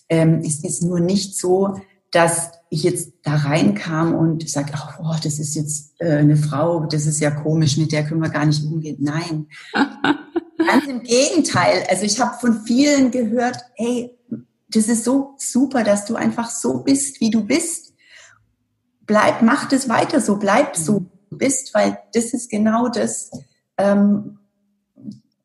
Ähm, 0.10 0.42
es 0.46 0.64
ist 0.64 0.84
nur 0.84 1.00
nicht 1.00 1.38
so, 1.38 1.76
dass 2.12 2.52
ich 2.70 2.84
jetzt 2.84 3.14
da 3.24 3.36
reinkam 3.36 4.14
und 4.14 4.48
sage, 4.50 4.72
ach, 4.74 5.00
oh, 5.00 5.16
das 5.24 5.40
ist 5.40 5.56
jetzt 5.56 5.94
äh, 6.00 6.18
eine 6.18 6.38
Frau, 6.38 6.86
das 6.86 7.06
ist 7.06 7.20
ja 7.20 7.32
komisch, 7.32 7.78
mit 7.78 7.92
der 7.92 8.06
können 8.06 8.22
wir 8.22 8.30
gar 8.30 8.46
nicht 8.46 8.64
umgehen. 8.64 8.98
Nein. 9.00 9.48
Ganz 10.58 10.88
im 10.88 11.04
Gegenteil. 11.04 11.84
Also 11.90 12.04
ich 12.04 12.20
habe 12.20 12.38
von 12.40 12.62
vielen 12.64 13.12
gehört, 13.12 13.58
hey, 13.76 14.18
das 14.70 14.88
ist 14.88 15.04
so 15.04 15.36
super, 15.38 15.84
dass 15.84 16.06
du 16.06 16.16
einfach 16.16 16.50
so 16.50 16.80
bist, 16.80 17.20
wie 17.20 17.30
du 17.30 17.44
bist. 17.44 17.94
Bleib, 19.06 19.42
mach 19.42 19.68
das 19.68 19.90
weiter 19.90 20.22
so, 20.22 20.38
bleib 20.38 20.76
so, 20.76 21.02
wie 21.02 21.30
du 21.32 21.38
bist, 21.38 21.74
weil 21.74 21.98
das 22.14 22.34
ist 22.34 22.50
genau 22.50 22.88
das, 22.88 23.32
ähm, 23.78 24.40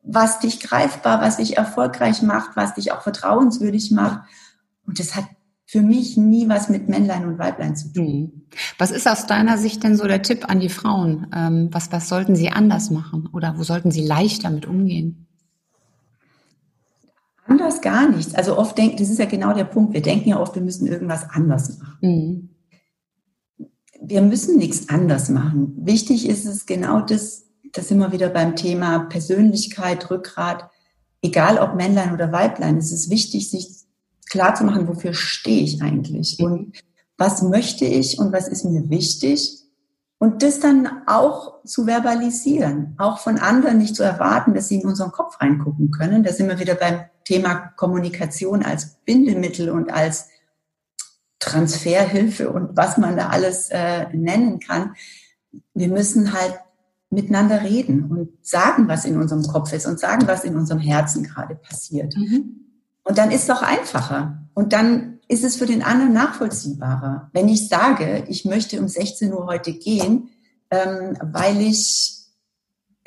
was 0.03 0.39
dich 0.39 0.61
greifbar, 0.61 1.21
was 1.21 1.37
dich 1.37 1.57
erfolgreich 1.57 2.21
macht, 2.21 2.55
was 2.55 2.75
dich 2.75 2.93
auch 2.93 3.01
vertrauenswürdig 3.01 3.91
macht. 3.91 4.21
Und 4.85 4.99
das 4.99 5.15
hat 5.15 5.25
für 5.67 5.81
mich 5.81 6.15
nie 6.15 6.47
was 6.47 6.69
mit 6.69 6.87
Männlein 6.87 7.25
und 7.25 7.37
Weiblein 7.37 7.75
zu 7.75 7.91
tun. 7.91 8.05
Mhm. 8.05 8.41
Was 8.77 8.91
ist 8.91 9.05
aus 9.05 9.27
deiner 9.27 9.57
Sicht 9.57 9.83
denn 9.83 9.97
so 9.97 10.07
der 10.07 10.21
Tipp 10.21 10.49
an 10.49 10.61
die 10.61 10.69
Frauen? 10.69 11.27
Ähm, 11.35 11.67
was, 11.71 11.91
was 11.91 12.07
sollten 12.07 12.37
sie 12.37 12.49
anders 12.49 12.89
machen 12.89 13.27
oder 13.33 13.57
wo 13.57 13.63
sollten 13.63 13.91
sie 13.91 14.05
leichter 14.05 14.49
mit 14.49 14.65
umgehen? 14.65 15.27
Anders 17.45 17.81
gar 17.81 18.09
nichts. 18.09 18.33
Also 18.33 18.57
oft 18.57 18.77
denkt, 18.77 19.01
das 19.01 19.09
ist 19.09 19.19
ja 19.19 19.25
genau 19.25 19.53
der 19.53 19.65
Punkt. 19.65 19.93
Wir 19.93 20.01
denken 20.01 20.29
ja 20.29 20.39
oft, 20.39 20.55
wir 20.55 20.61
müssen 20.61 20.87
irgendwas 20.87 21.29
anders 21.29 21.77
machen. 21.79 21.97
Mhm. 22.01 22.49
Wir 24.01 24.21
müssen 24.21 24.57
nichts 24.57 24.87
anders 24.87 25.27
machen. 25.29 25.73
Wichtig 25.81 26.29
ist 26.29 26.45
es 26.45 26.65
genau 26.65 27.01
das, 27.01 27.45
das 27.73 27.91
immer 27.91 28.13
wieder 28.13 28.29
beim 28.29 28.55
Thema 28.55 28.99
Persönlichkeit, 28.99 30.09
Rückgrat, 30.09 30.69
egal 31.21 31.57
ob 31.57 31.75
Männlein 31.75 32.13
oder 32.13 32.31
Weiblein. 32.31 32.77
Es 32.77 32.93
ist 32.93 33.09
wichtig, 33.09 33.49
sich 33.49 33.86
klar 34.29 34.55
zu 34.55 34.63
machen, 34.63 34.87
wofür 34.87 35.13
stehe 35.13 35.63
ich 35.63 35.81
eigentlich 35.81 36.39
und 36.39 36.77
was 37.17 37.41
möchte 37.41 37.85
ich 37.85 38.19
und 38.19 38.31
was 38.31 38.47
ist 38.47 38.65
mir 38.65 38.89
wichtig 38.89 39.63
und 40.19 40.43
das 40.43 40.59
dann 40.59 41.03
auch 41.05 41.63
zu 41.63 41.85
verbalisieren, 41.85 42.95
auch 42.97 43.19
von 43.19 43.37
anderen 43.37 43.77
nicht 43.77 43.95
zu 43.95 44.03
erwarten, 44.03 44.53
dass 44.53 44.67
sie 44.67 44.81
in 44.81 44.87
unseren 44.87 45.11
Kopf 45.11 45.39
reingucken 45.39 45.91
können. 45.91 46.23
Da 46.23 46.33
sind 46.33 46.47
wir 46.47 46.59
wieder 46.59 46.75
beim 46.75 47.01
Thema 47.23 47.55
Kommunikation 47.75 48.63
als 48.63 48.97
Bindemittel 49.05 49.69
und 49.69 49.91
als 49.91 50.29
Transferhilfe 51.39 52.49
und 52.49 52.75
was 52.75 52.97
man 52.97 53.15
da 53.15 53.29
alles 53.29 53.69
äh, 53.69 54.07
nennen 54.13 54.59
kann. 54.59 54.95
Wir 55.73 55.87
müssen 55.87 56.33
halt 56.33 56.59
miteinander 57.09 57.63
reden 57.63 58.09
und 58.11 58.29
sagen, 58.45 58.87
was 58.87 59.05
in 59.05 59.17
unserem 59.17 59.43
Kopf 59.43 59.71
ist 59.71 59.85
und 59.85 59.99
sagen, 59.99 60.27
was 60.27 60.43
in 60.43 60.55
unserem 60.55 60.79
Herzen 60.79 61.23
gerade 61.23 61.55
passiert. 61.55 62.15
Mhm. 62.17 62.66
Und 63.07 63.17
dann 63.17 63.31
ist 63.31 63.43
es 63.43 63.49
auch 63.49 63.61
einfacher. 63.61 64.37
Und 64.53 64.73
dann 64.73 65.19
ist 65.27 65.43
es 65.43 65.55
für 65.55 65.65
den 65.65 65.83
anderen 65.83 66.13
nachvollziehbarer. 66.13 67.29
Wenn 67.33 67.47
ich 67.47 67.69
sage, 67.69 68.25
ich 68.27 68.45
möchte 68.45 68.79
um 68.79 68.87
16 68.87 69.33
Uhr 69.33 69.45
heute 69.45 69.73
gehen, 69.73 70.29
ähm, 70.71 71.17
weil 71.21 71.61
ich 71.61 72.17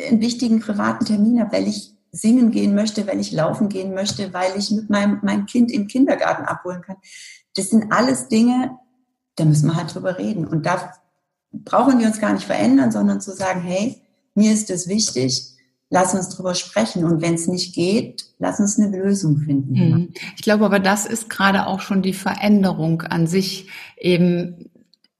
einen 0.00 0.20
wichtigen 0.20 0.60
privaten 0.60 1.04
Termin 1.04 1.40
habe, 1.40 1.52
weil 1.52 1.68
ich 1.68 1.94
singen 2.12 2.50
gehen 2.50 2.74
möchte, 2.74 3.06
weil 3.06 3.20
ich 3.20 3.30
laufen 3.32 3.68
gehen 3.68 3.94
möchte, 3.94 4.32
weil 4.32 4.52
ich 4.56 4.70
mit 4.70 4.90
meinem 4.90 5.20
mein 5.22 5.46
Kind 5.46 5.70
im 5.70 5.86
Kindergarten 5.86 6.44
abholen 6.44 6.82
kann. 6.82 6.96
Das 7.54 7.70
sind 7.70 7.92
alles 7.92 8.28
Dinge, 8.28 8.78
da 9.36 9.44
müssen 9.44 9.68
wir 9.68 9.76
halt 9.76 9.94
drüber 9.94 10.18
reden. 10.18 10.46
Und 10.46 10.66
da 10.66 10.92
brauchen 11.52 11.98
wir 11.98 12.06
uns 12.06 12.20
gar 12.20 12.32
nicht 12.32 12.46
verändern, 12.46 12.90
sondern 12.90 13.20
zu 13.20 13.32
sagen, 13.32 13.60
hey, 13.60 14.02
mir 14.34 14.52
ist 14.52 14.70
das 14.70 14.88
wichtig, 14.88 15.56
lass 15.90 16.14
uns 16.14 16.28
drüber 16.30 16.54
sprechen. 16.54 17.04
Und 17.04 17.20
wenn 17.20 17.34
es 17.34 17.48
nicht 17.48 17.74
geht, 17.74 18.26
lass 18.38 18.60
uns 18.60 18.78
eine 18.78 18.96
Lösung 18.96 19.38
finden. 19.38 19.72
Mhm. 19.72 20.08
Ich 20.36 20.42
glaube 20.42 20.64
aber, 20.64 20.78
das 20.78 21.04
ist 21.04 21.28
gerade 21.28 21.66
auch 21.66 21.80
schon 21.80 22.00
die 22.00 22.14
Veränderung 22.14 23.02
an 23.02 23.26
sich, 23.26 23.68
eben 23.98 24.70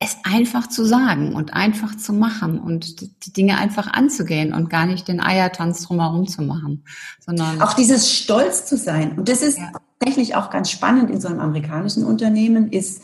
es 0.03 0.17
einfach 0.23 0.67
zu 0.67 0.87
sagen 0.87 1.35
und 1.35 1.53
einfach 1.53 1.95
zu 1.95 2.15
machen 2.15 2.59
und 2.59 3.01
die 3.27 3.33
Dinge 3.35 3.59
einfach 3.59 3.87
anzugehen 3.87 4.55
und 4.55 4.71
gar 4.71 4.87
nicht 4.87 5.09
den 5.09 5.21
Eiertanz 5.21 5.83
drumherum 5.83 6.27
zu 6.27 6.41
machen, 6.41 6.85
sondern 7.19 7.61
auch 7.61 7.75
dieses 7.75 8.11
Stolz 8.11 8.65
zu 8.65 8.79
sein. 8.79 9.19
Und 9.19 9.29
das 9.29 9.43
ist 9.43 9.59
ja. 9.59 9.73
tatsächlich 9.99 10.37
auch 10.37 10.49
ganz 10.49 10.71
spannend 10.71 11.11
in 11.11 11.21
so 11.21 11.29
einem 11.29 11.41
amerikanischen 11.41 12.05
Unternehmen 12.05 12.73
ist 12.73 13.03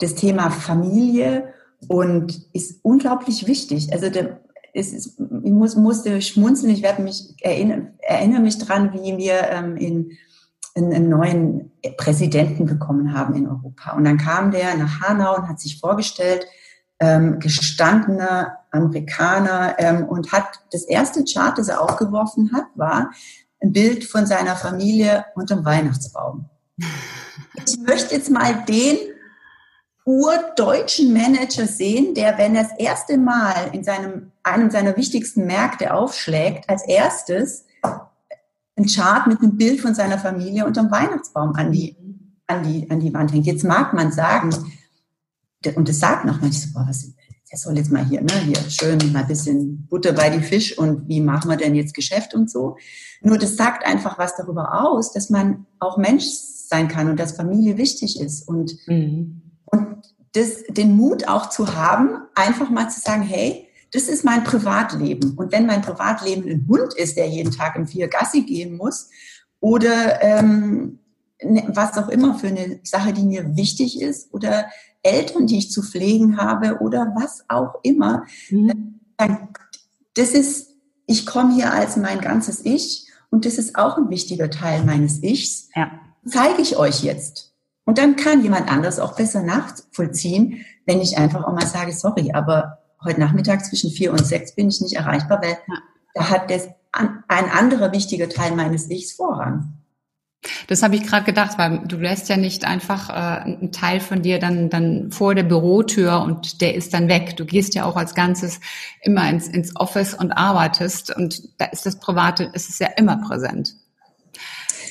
das 0.00 0.16
Thema 0.16 0.50
Familie 0.50 1.54
und 1.86 2.46
ist 2.52 2.80
unglaublich 2.82 3.46
wichtig. 3.46 3.92
Also 3.94 4.10
der, 4.10 4.40
es 4.74 4.92
ist, 4.92 5.18
ich 5.18 5.50
muss, 5.50 5.76
musste 5.76 6.20
schmunzeln, 6.22 6.72
ich 6.72 6.82
werde 6.82 7.02
mich 7.02 7.34
erinnern, 7.40 7.94
erinnere 7.98 8.40
mich 8.40 8.58
dran, 8.58 8.92
wie 8.92 9.16
wir 9.16 9.48
ähm, 9.50 9.76
in, 9.76 10.12
in, 10.74 10.92
einen 10.92 11.08
neuen 11.08 11.72
Präsidenten 11.96 12.66
bekommen 12.66 13.14
haben 13.14 13.34
in 13.34 13.48
Europa. 13.48 13.92
Und 13.92 14.04
dann 14.04 14.18
kam 14.18 14.50
der 14.50 14.76
nach 14.76 15.00
Hanau 15.00 15.36
und 15.36 15.48
hat 15.48 15.60
sich 15.60 15.80
vorgestellt, 15.80 16.46
ähm, 17.00 17.38
gestandener 17.38 18.58
Amerikaner 18.70 19.76
ähm, 19.78 20.04
und 20.04 20.32
hat 20.32 20.60
das 20.72 20.82
erste 20.84 21.24
Chart, 21.24 21.56
das 21.56 21.68
er 21.68 21.80
aufgeworfen 21.80 22.52
hat, 22.52 22.66
war 22.74 23.10
ein 23.60 23.72
Bild 23.72 24.04
von 24.04 24.26
seiner 24.26 24.56
Familie 24.56 25.24
unterm 25.34 25.64
Weihnachtsbaum. 25.64 26.48
Ich 27.66 27.78
möchte 27.78 28.14
jetzt 28.14 28.30
mal 28.30 28.64
den 28.64 28.98
urdeutschen 30.04 31.12
Manager 31.12 31.66
sehen, 31.66 32.14
der, 32.14 32.38
wenn 32.38 32.54
er 32.54 32.64
das 32.64 32.78
erste 32.78 33.18
Mal 33.18 33.70
in 33.72 33.84
seinem, 33.84 34.32
einem 34.50 34.70
seiner 34.70 34.96
wichtigsten 34.96 35.46
Märkte 35.46 35.94
aufschlägt, 35.94 36.68
als 36.68 36.86
erstes 36.86 37.64
ein 38.76 38.86
Chart 38.86 39.26
mit 39.26 39.40
einem 39.40 39.56
Bild 39.56 39.80
von 39.80 39.94
seiner 39.94 40.18
Familie 40.18 40.64
unterm 40.64 40.90
Weihnachtsbaum 40.90 41.54
an 41.54 41.72
die, 41.72 41.96
an 42.46 42.62
die, 42.62 42.88
an 42.90 43.00
die 43.00 43.12
Wand 43.12 43.32
hängt. 43.32 43.46
Jetzt 43.46 43.64
mag 43.64 43.92
man 43.92 44.12
sagen, 44.12 44.50
und 45.74 45.88
das 45.88 45.98
sagt 45.98 46.24
noch 46.24 46.40
manche 46.40 46.60
so, 46.60 46.72
boah, 46.72 46.86
was, 46.88 47.12
der 47.50 47.58
soll 47.58 47.76
jetzt 47.76 47.90
mal 47.90 48.04
hier, 48.04 48.20
ne, 48.20 48.38
hier 48.44 48.58
schön 48.70 48.98
mal 49.12 49.22
ein 49.22 49.26
bisschen 49.26 49.86
Butter 49.88 50.12
bei 50.12 50.30
die 50.30 50.42
Fisch 50.42 50.78
und 50.78 51.08
wie 51.08 51.20
machen 51.20 51.50
wir 51.50 51.56
denn 51.56 51.74
jetzt 51.74 51.94
Geschäft 51.94 52.34
und 52.34 52.50
so. 52.50 52.76
Nur 53.20 53.38
das 53.38 53.56
sagt 53.56 53.84
einfach 53.84 54.18
was 54.18 54.36
darüber 54.36 54.84
aus, 54.84 55.12
dass 55.12 55.30
man 55.30 55.66
auch 55.80 55.96
Mensch 55.96 56.24
sein 56.24 56.86
kann 56.86 57.10
und 57.10 57.18
dass 57.18 57.32
Familie 57.32 57.76
wichtig 57.78 58.20
ist 58.20 58.46
und 58.46 58.76
mhm 58.86 59.42
und 59.70 60.14
das, 60.32 60.64
den 60.68 60.96
Mut 60.96 61.28
auch 61.28 61.48
zu 61.48 61.74
haben, 61.74 62.10
einfach 62.34 62.70
mal 62.70 62.88
zu 62.88 63.00
sagen, 63.00 63.22
hey, 63.22 63.67
das 63.92 64.08
ist 64.08 64.24
mein 64.24 64.44
Privatleben. 64.44 65.34
Und 65.36 65.52
wenn 65.52 65.66
mein 65.66 65.82
Privatleben 65.82 66.48
ein 66.48 66.66
Hund 66.68 66.94
ist, 66.94 67.16
der 67.16 67.28
jeden 67.28 67.52
Tag 67.52 67.76
im 67.76 67.86
Vier 67.86 68.08
Gassi 68.08 68.42
gehen 68.42 68.76
muss, 68.76 69.08
oder 69.60 70.22
ähm, 70.22 71.00
ne, 71.42 71.64
was 71.68 71.96
auch 71.96 72.08
immer 72.08 72.38
für 72.38 72.48
eine 72.48 72.80
Sache, 72.82 73.12
die 73.12 73.24
mir 73.24 73.56
wichtig 73.56 74.00
ist, 74.00 74.32
oder 74.32 74.66
Eltern, 75.02 75.46
die 75.46 75.58
ich 75.58 75.70
zu 75.70 75.82
pflegen 75.82 76.36
habe, 76.36 76.78
oder 76.80 77.14
was 77.16 77.44
auch 77.48 77.80
immer, 77.82 78.24
mhm. 78.50 78.98
das 80.14 80.30
ist, 80.30 80.74
ich 81.06 81.24
komme 81.24 81.54
hier 81.54 81.72
als 81.72 81.96
mein 81.96 82.20
ganzes 82.20 82.64
Ich 82.64 83.06
und 83.30 83.46
das 83.46 83.58
ist 83.58 83.76
auch 83.76 83.96
ein 83.96 84.10
wichtiger 84.10 84.50
Teil 84.50 84.84
meines 84.84 85.22
Ichs. 85.22 85.68
Ja. 85.74 85.90
Zeige 86.26 86.60
ich 86.60 86.76
euch 86.76 87.02
jetzt. 87.02 87.54
Und 87.84 87.96
dann 87.96 88.16
kann 88.16 88.42
jemand 88.42 88.70
anderes 88.70 88.98
auch 88.98 89.16
besser 89.16 89.42
nachvollziehen, 89.42 90.66
wenn 90.84 91.00
ich 91.00 91.16
einfach 91.16 91.44
auch 91.44 91.52
mal 91.52 91.66
sage, 91.66 91.92
sorry, 91.92 92.32
aber 92.32 92.77
heute 93.04 93.20
Nachmittag 93.20 93.64
zwischen 93.64 93.90
vier 93.90 94.12
und 94.12 94.24
sechs 94.24 94.54
bin 94.54 94.68
ich 94.68 94.80
nicht 94.80 94.96
erreichbar, 94.96 95.40
weil 95.42 95.58
da 96.14 96.30
hat 96.30 96.50
das 96.50 96.68
ein 96.92 97.50
anderer 97.50 97.92
wichtiger 97.92 98.28
Teil 98.28 98.54
meines 98.54 98.90
Ichs 98.90 99.12
Vorrang. 99.12 99.74
Das 100.68 100.82
habe 100.82 100.94
ich 100.94 101.02
gerade 101.02 101.24
gedacht, 101.24 101.58
weil 101.58 101.80
du 101.86 101.96
lässt 101.96 102.28
ja 102.28 102.36
nicht 102.36 102.64
einfach 102.64 103.10
äh, 103.10 103.42
einen 103.42 103.72
Teil 103.72 104.00
von 104.00 104.22
dir 104.22 104.38
dann 104.38 104.70
dann 104.70 105.10
vor 105.10 105.34
der 105.34 105.42
Bürotür 105.42 106.20
und 106.20 106.60
der 106.60 106.74
ist 106.74 106.94
dann 106.94 107.08
weg. 107.08 107.36
Du 107.36 107.44
gehst 107.44 107.74
ja 107.74 107.84
auch 107.84 107.96
als 107.96 108.14
Ganzes 108.14 108.60
immer 109.02 109.28
ins, 109.28 109.48
ins 109.48 109.74
Office 109.74 110.14
und 110.14 110.30
arbeitest 110.32 111.14
und 111.14 111.60
da 111.60 111.66
ist 111.66 111.86
das 111.86 111.98
Private, 111.98 112.50
es 112.54 112.68
ist 112.68 112.78
ja 112.80 112.88
immer 112.96 113.16
präsent. 113.16 113.74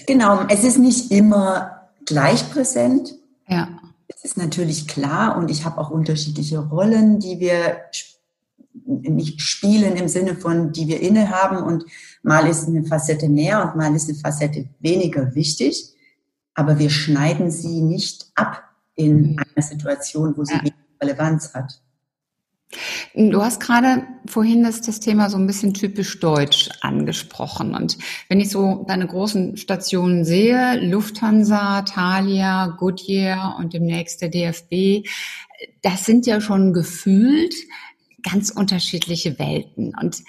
Genau, 0.06 0.46
es 0.50 0.64
ist 0.64 0.78
nicht 0.78 1.12
immer 1.12 1.90
gleich 2.06 2.50
präsent. 2.52 3.14
Ja. 3.48 3.77
Es 4.18 4.32
ist 4.32 4.38
natürlich 4.38 4.88
klar 4.88 5.38
und 5.38 5.52
ich 5.52 5.64
habe 5.64 5.78
auch 5.78 5.92
unterschiedliche 5.92 6.58
Rollen, 6.58 7.20
die 7.20 7.40
wir 7.40 7.82
nicht 8.84 9.42
spielen 9.42 9.96
im 9.96 10.08
Sinne 10.08 10.36
von, 10.36 10.72
die 10.72 10.88
wir 10.88 11.02
innehaben 11.02 11.58
und 11.58 11.86
mal 12.24 12.48
ist 12.48 12.68
eine 12.68 12.84
Facette 12.84 13.30
mehr 13.30 13.64
und 13.64 13.76
mal 13.76 13.96
ist 13.96 14.10
eine 14.10 14.18
Facette 14.18 14.70
weniger 14.80 15.36
wichtig, 15.36 15.94
aber 16.56 16.80
wir 16.80 16.90
schneiden 16.90 17.52
sie 17.52 17.82
nicht 17.82 18.32
ab 18.34 18.64
in 18.96 19.34
mhm. 19.34 19.40
einer 19.56 19.64
Situation, 19.64 20.36
wo 20.36 20.44
sie 20.44 20.56
ja. 20.56 20.72
Relevanz 21.00 21.54
hat. 21.54 21.80
Du 23.14 23.42
hast 23.42 23.62
gerade 23.62 24.04
vorhin 24.28 24.64
das, 24.64 24.82
das 24.82 25.00
Thema 25.00 25.30
so 25.30 25.38
ein 25.38 25.48
bisschen 25.48 25.74
typisch 25.74 26.20
deutsch 26.20 26.70
angesprochen. 26.82 27.74
Und 27.74 27.98
wenn 28.28 28.42
ich 28.42 28.50
so 28.50 28.86
deine 28.88 29.08
großen 29.08 29.58
Stationen 29.58 30.26
sehe, 30.26 30.80
Lufthansa, 30.82 31.84
Thalia, 31.84 32.76
Goodyear 32.78 33.56
und 33.58 33.74
demnächst 33.74 34.22
der 34.22 34.30
DFB, 34.30 35.08
das 35.82 36.06
sind 36.06 36.28
ja 36.28 36.42
schon 36.42 36.74
gefühlt 36.74 37.56
ganz 38.22 38.50
unterschiedliche 38.50 39.40
Welten. 39.40 39.96
Und 40.00 40.24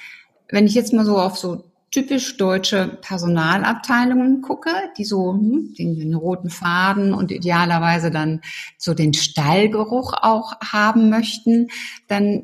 wenn 0.48 0.66
ich 0.66 0.74
jetzt 0.74 0.92
mal 0.92 1.04
so 1.04 1.18
auf 1.18 1.36
so 1.36 1.67
typisch 1.90 2.36
deutsche 2.36 2.98
Personalabteilungen 3.00 4.42
gucke, 4.42 4.70
die 4.96 5.04
so 5.04 5.32
hm, 5.32 5.74
den, 5.78 5.98
den, 5.98 6.14
roten 6.14 6.50
Faden 6.50 7.14
und 7.14 7.30
idealerweise 7.30 8.10
dann 8.10 8.40
so 8.76 8.94
den 8.94 9.14
Stallgeruch 9.14 10.12
auch 10.20 10.60
haben 10.60 11.08
möchten, 11.08 11.68
dann 12.06 12.42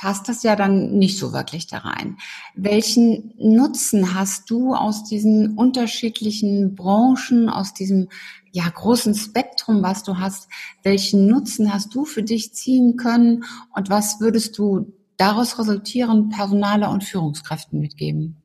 passt 0.00 0.30
das 0.30 0.42
ja 0.42 0.56
dann 0.56 0.96
nicht 0.96 1.18
so 1.18 1.34
wirklich 1.34 1.66
da 1.66 1.78
rein. 1.78 2.16
Welchen 2.54 3.34
Nutzen 3.38 4.14
hast 4.14 4.48
du 4.48 4.74
aus 4.74 5.04
diesen 5.04 5.58
unterschiedlichen 5.58 6.74
Branchen, 6.74 7.50
aus 7.50 7.74
diesem 7.74 8.08
ja 8.50 8.66
großen 8.66 9.14
Spektrum, 9.14 9.82
was 9.82 10.02
du 10.02 10.16
hast? 10.16 10.48
Welchen 10.82 11.26
Nutzen 11.26 11.74
hast 11.74 11.94
du 11.94 12.06
für 12.06 12.22
dich 12.22 12.54
ziehen 12.54 12.96
können 12.96 13.44
und 13.74 13.90
was 13.90 14.20
würdest 14.20 14.56
du 14.56 14.90
daraus 15.20 15.58
resultieren 15.58 16.30
Personaler 16.30 16.90
und 16.90 17.04
Führungskräften 17.04 17.80
mitgeben? 17.80 18.36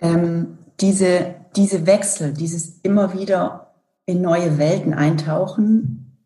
Ähm, 0.00 0.58
diese, 0.80 1.34
diese 1.56 1.86
Wechsel, 1.86 2.32
dieses 2.32 2.80
immer 2.80 3.18
wieder 3.18 3.74
in 4.06 4.22
neue 4.22 4.58
Welten 4.58 4.94
eintauchen, 4.94 6.18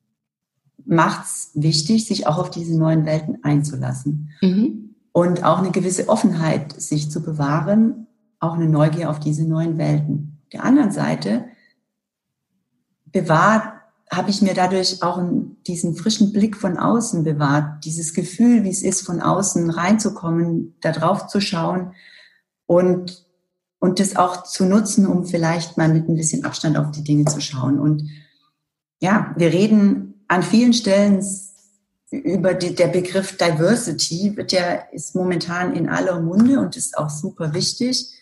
macht 0.85 1.27
es 1.27 1.51
wichtig, 1.55 2.07
sich 2.07 2.27
auch 2.27 2.39
auf 2.39 2.51
diese 2.51 2.79
neuen 2.79 3.05
Welten 3.05 3.43
einzulassen. 3.43 4.31
Mhm. 4.41 4.95
Und 5.13 5.45
auch 5.45 5.59
eine 5.59 5.71
gewisse 5.71 6.09
Offenheit 6.09 6.81
sich 6.81 7.11
zu 7.11 7.23
bewahren, 7.23 8.07
auch 8.39 8.55
eine 8.55 8.69
Neugier 8.69 9.11
auf 9.11 9.19
diese 9.19 9.47
neuen 9.47 9.77
Welten. 9.79 10.39
Der 10.53 10.65
anderen 10.65 10.93
Seite 10.93 11.47
bewahrt 13.07 13.78
habe 14.11 14.31
ich 14.31 14.41
mir 14.43 14.55
dadurch 14.55 15.03
auch 15.03 15.21
diesen 15.67 15.95
frischen 15.95 16.33
Blick 16.33 16.57
von 16.57 16.79
außen 16.79 17.25
bewahrt, 17.25 17.85
dieses 17.85 18.15
Gefühl, 18.15 18.65
wie 18.65 18.71
es 18.71 18.83
ist, 18.83 19.03
von 19.03 19.21
außen 19.21 19.71
reinzukommen, 19.71 20.77
da 20.81 20.93
drauf 20.93 21.27
zu 21.27 21.41
schauen 21.41 21.93
und, 22.67 23.27
und 23.79 24.01
das 24.01 24.17
auch 24.17 24.45
zu 24.45 24.65
nutzen, 24.65 25.07
um 25.07 25.27
vielleicht 25.27 25.77
mal 25.77 25.89
mit 25.89 26.09
ein 26.09 26.17
bisschen 26.17 26.45
Abstand 26.45 26.79
auf 26.79 26.91
die 26.91 27.05
Dinge 27.05 27.27
zu 27.27 27.41
schauen. 27.41 27.79
Und 27.79 28.09
ja, 29.01 29.35
wir 29.37 29.53
reden 29.53 30.25
an 30.27 30.43
vielen 30.43 30.73
Stellen 30.73 31.25
über 32.11 32.55
die, 32.55 32.75
der 32.75 32.89
Begriff 32.89 33.37
Diversity, 33.37 34.37
wird 34.37 34.53
ja, 34.53 34.75
ist 34.93 35.15
momentan 35.15 35.75
in 35.75 35.89
aller 35.89 36.21
Munde 36.21 36.61
und 36.61 36.77
ist 36.77 36.97
auch 36.97 37.11
super 37.11 37.53
wichtig. 37.53 38.15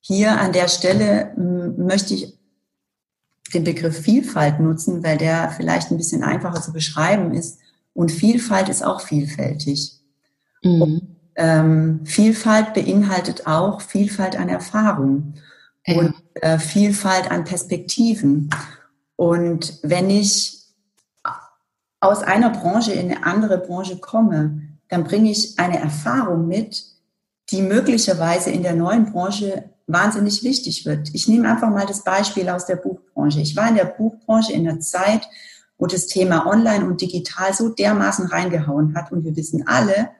Hier 0.00 0.40
an 0.40 0.52
der 0.52 0.66
Stelle 0.66 1.34
möchte 1.76 2.14
ich 2.14 2.39
den 3.52 3.64
Begriff 3.64 3.98
Vielfalt 4.00 4.60
nutzen, 4.60 5.02
weil 5.02 5.18
der 5.18 5.50
vielleicht 5.50 5.90
ein 5.90 5.96
bisschen 5.96 6.22
einfacher 6.22 6.60
zu 6.60 6.72
beschreiben 6.72 7.32
ist. 7.34 7.58
Und 7.92 8.12
Vielfalt 8.12 8.68
ist 8.68 8.84
auch 8.84 9.00
vielfältig. 9.00 10.00
Mhm. 10.62 10.82
Und, 10.82 11.16
ähm, 11.36 12.00
Vielfalt 12.04 12.74
beinhaltet 12.74 13.46
auch 13.46 13.80
Vielfalt 13.80 14.36
an 14.38 14.48
Erfahrung 14.48 15.34
ja. 15.86 15.98
und 15.98 16.14
äh, 16.34 16.58
Vielfalt 16.58 17.30
an 17.30 17.44
Perspektiven. 17.44 18.50
Und 19.16 19.78
wenn 19.82 20.10
ich 20.10 20.60
aus 22.00 22.22
einer 22.22 22.50
Branche 22.50 22.92
in 22.92 23.10
eine 23.10 23.24
andere 23.24 23.58
Branche 23.58 23.98
komme, 23.98 24.62
dann 24.88 25.04
bringe 25.04 25.30
ich 25.30 25.58
eine 25.58 25.78
Erfahrung 25.78 26.48
mit, 26.48 26.84
die 27.50 27.62
möglicherweise 27.62 28.50
in 28.50 28.62
der 28.62 28.74
neuen 28.74 29.12
Branche 29.12 29.70
wahnsinnig 29.92 30.42
wichtig 30.42 30.86
wird. 30.86 31.10
Ich 31.12 31.28
nehme 31.28 31.50
einfach 31.50 31.70
mal 31.70 31.86
das 31.86 32.04
Beispiel 32.04 32.48
aus 32.48 32.66
der 32.66 32.76
Buchbranche. 32.76 33.40
Ich 33.40 33.56
war 33.56 33.68
in 33.68 33.76
der 33.76 33.84
Buchbranche 33.84 34.52
in 34.52 34.64
der 34.64 34.80
Zeit, 34.80 35.28
wo 35.78 35.86
das 35.86 36.06
Thema 36.06 36.46
Online 36.46 36.86
und 36.86 37.00
Digital 37.00 37.54
so 37.54 37.70
dermaßen 37.70 38.26
reingehauen 38.26 38.94
hat. 38.94 39.12
Und 39.12 39.24
wir 39.24 39.36
wissen 39.36 39.66
alle, 39.66 40.10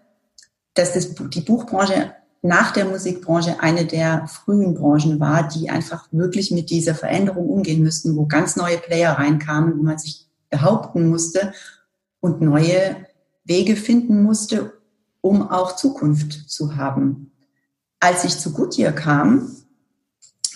dass 0.75 0.95
das, 0.95 1.15
die 1.15 1.43
Buchbranche 1.43 2.15
nach 2.43 2.73
der 2.73 2.87
Musikbranche 2.87 3.61
eine 3.61 3.85
der 3.85 4.27
frühen 4.27 4.75
Branchen 4.75 5.21
war, 5.21 5.47
die 5.47 5.69
einfach 5.69 6.09
wirklich 6.11 6.51
mit 6.51 6.71
dieser 6.71 6.95
Veränderung 6.95 7.49
umgehen 7.49 7.83
müssten, 7.83 8.17
wo 8.17 8.27
ganz 8.27 8.57
neue 8.57 8.79
Player 8.79 9.13
reinkamen, 9.13 9.79
wo 9.79 9.83
man 9.83 9.99
sich 9.99 10.27
behaupten 10.49 11.09
musste 11.09 11.53
und 12.21 12.41
neue 12.41 12.97
Wege 13.45 13.77
finden 13.77 14.23
musste, 14.23 14.73
um 15.21 15.51
auch 15.51 15.77
Zukunft 15.77 16.51
zu 16.51 16.77
haben. 16.77 17.30
Als 18.01 18.25
ich 18.25 18.39
zu 18.39 18.53
Goodyear 18.53 18.93
kam, 18.93 19.51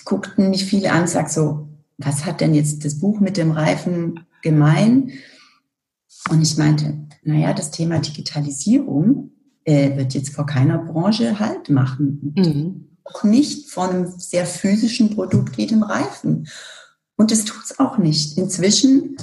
guckten 0.04 0.50
mich 0.50 0.64
viele 0.64 0.92
an 0.92 1.02
und 1.02 1.08
sagten 1.08 1.32
so, 1.32 1.68
was 1.98 2.24
hat 2.24 2.40
denn 2.40 2.54
jetzt 2.54 2.84
das 2.84 2.98
Buch 2.98 3.20
mit 3.20 3.36
dem 3.36 3.52
Reifen 3.52 4.26
gemein? 4.42 5.12
Und 6.30 6.42
ich 6.42 6.56
meinte, 6.56 7.06
naja, 7.22 7.52
das 7.52 7.70
Thema 7.70 7.98
Digitalisierung 7.98 9.30
äh, 9.64 9.96
wird 9.96 10.14
jetzt 10.14 10.34
vor 10.34 10.46
keiner 10.46 10.78
Branche 10.78 11.38
Halt 11.38 11.70
machen. 11.70 12.34
Mhm. 12.36 12.88
Auch 13.04 13.24
nicht 13.24 13.70
von 13.70 13.90
einem 13.90 14.06
sehr 14.18 14.46
physischen 14.46 15.10
Produkt 15.10 15.58
wie 15.58 15.66
dem 15.66 15.82
Reifen. 15.82 16.48
Und 17.16 17.30
es 17.30 17.44
tut 17.44 17.62
es 17.64 17.78
auch 17.78 17.98
nicht. 17.98 18.38
Inzwischen 18.38 19.16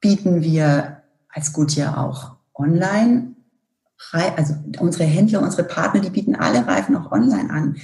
bieten 0.00 0.42
wir 0.42 1.02
als 1.28 1.52
Goodyear 1.52 2.04
auch 2.04 2.36
online, 2.54 3.36
also 4.12 4.54
unsere 4.78 5.04
Händler, 5.04 5.42
unsere 5.42 5.64
Partner, 5.64 6.00
die 6.00 6.10
bieten 6.10 6.36
alle 6.36 6.66
Reifen 6.66 6.96
auch 6.96 7.12
online 7.12 7.50
an. 7.50 7.76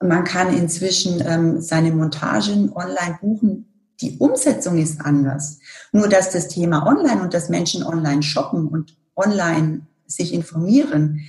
Man 0.00 0.24
kann 0.24 0.56
inzwischen 0.56 1.22
ähm, 1.26 1.60
seine 1.60 1.92
Montagen 1.92 2.72
online 2.72 3.18
buchen. 3.20 3.92
Die 4.00 4.18
Umsetzung 4.18 4.76
ist 4.76 5.00
anders. 5.00 5.58
Nur 5.92 6.08
dass 6.08 6.30
das 6.30 6.48
Thema 6.48 6.86
online 6.86 7.22
und 7.22 7.32
dass 7.32 7.48
Menschen 7.48 7.82
online 7.82 8.22
shoppen 8.22 8.68
und 8.68 8.96
online 9.14 9.86
sich 10.06 10.34
informieren, 10.34 11.26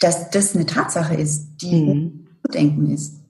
dass 0.00 0.30
das 0.30 0.54
eine 0.54 0.66
Tatsache 0.66 1.14
ist, 1.14 1.46
die 1.62 1.84
mhm. 1.84 2.26
zu 2.44 2.52
denken 2.52 2.90
ist. 2.90 3.21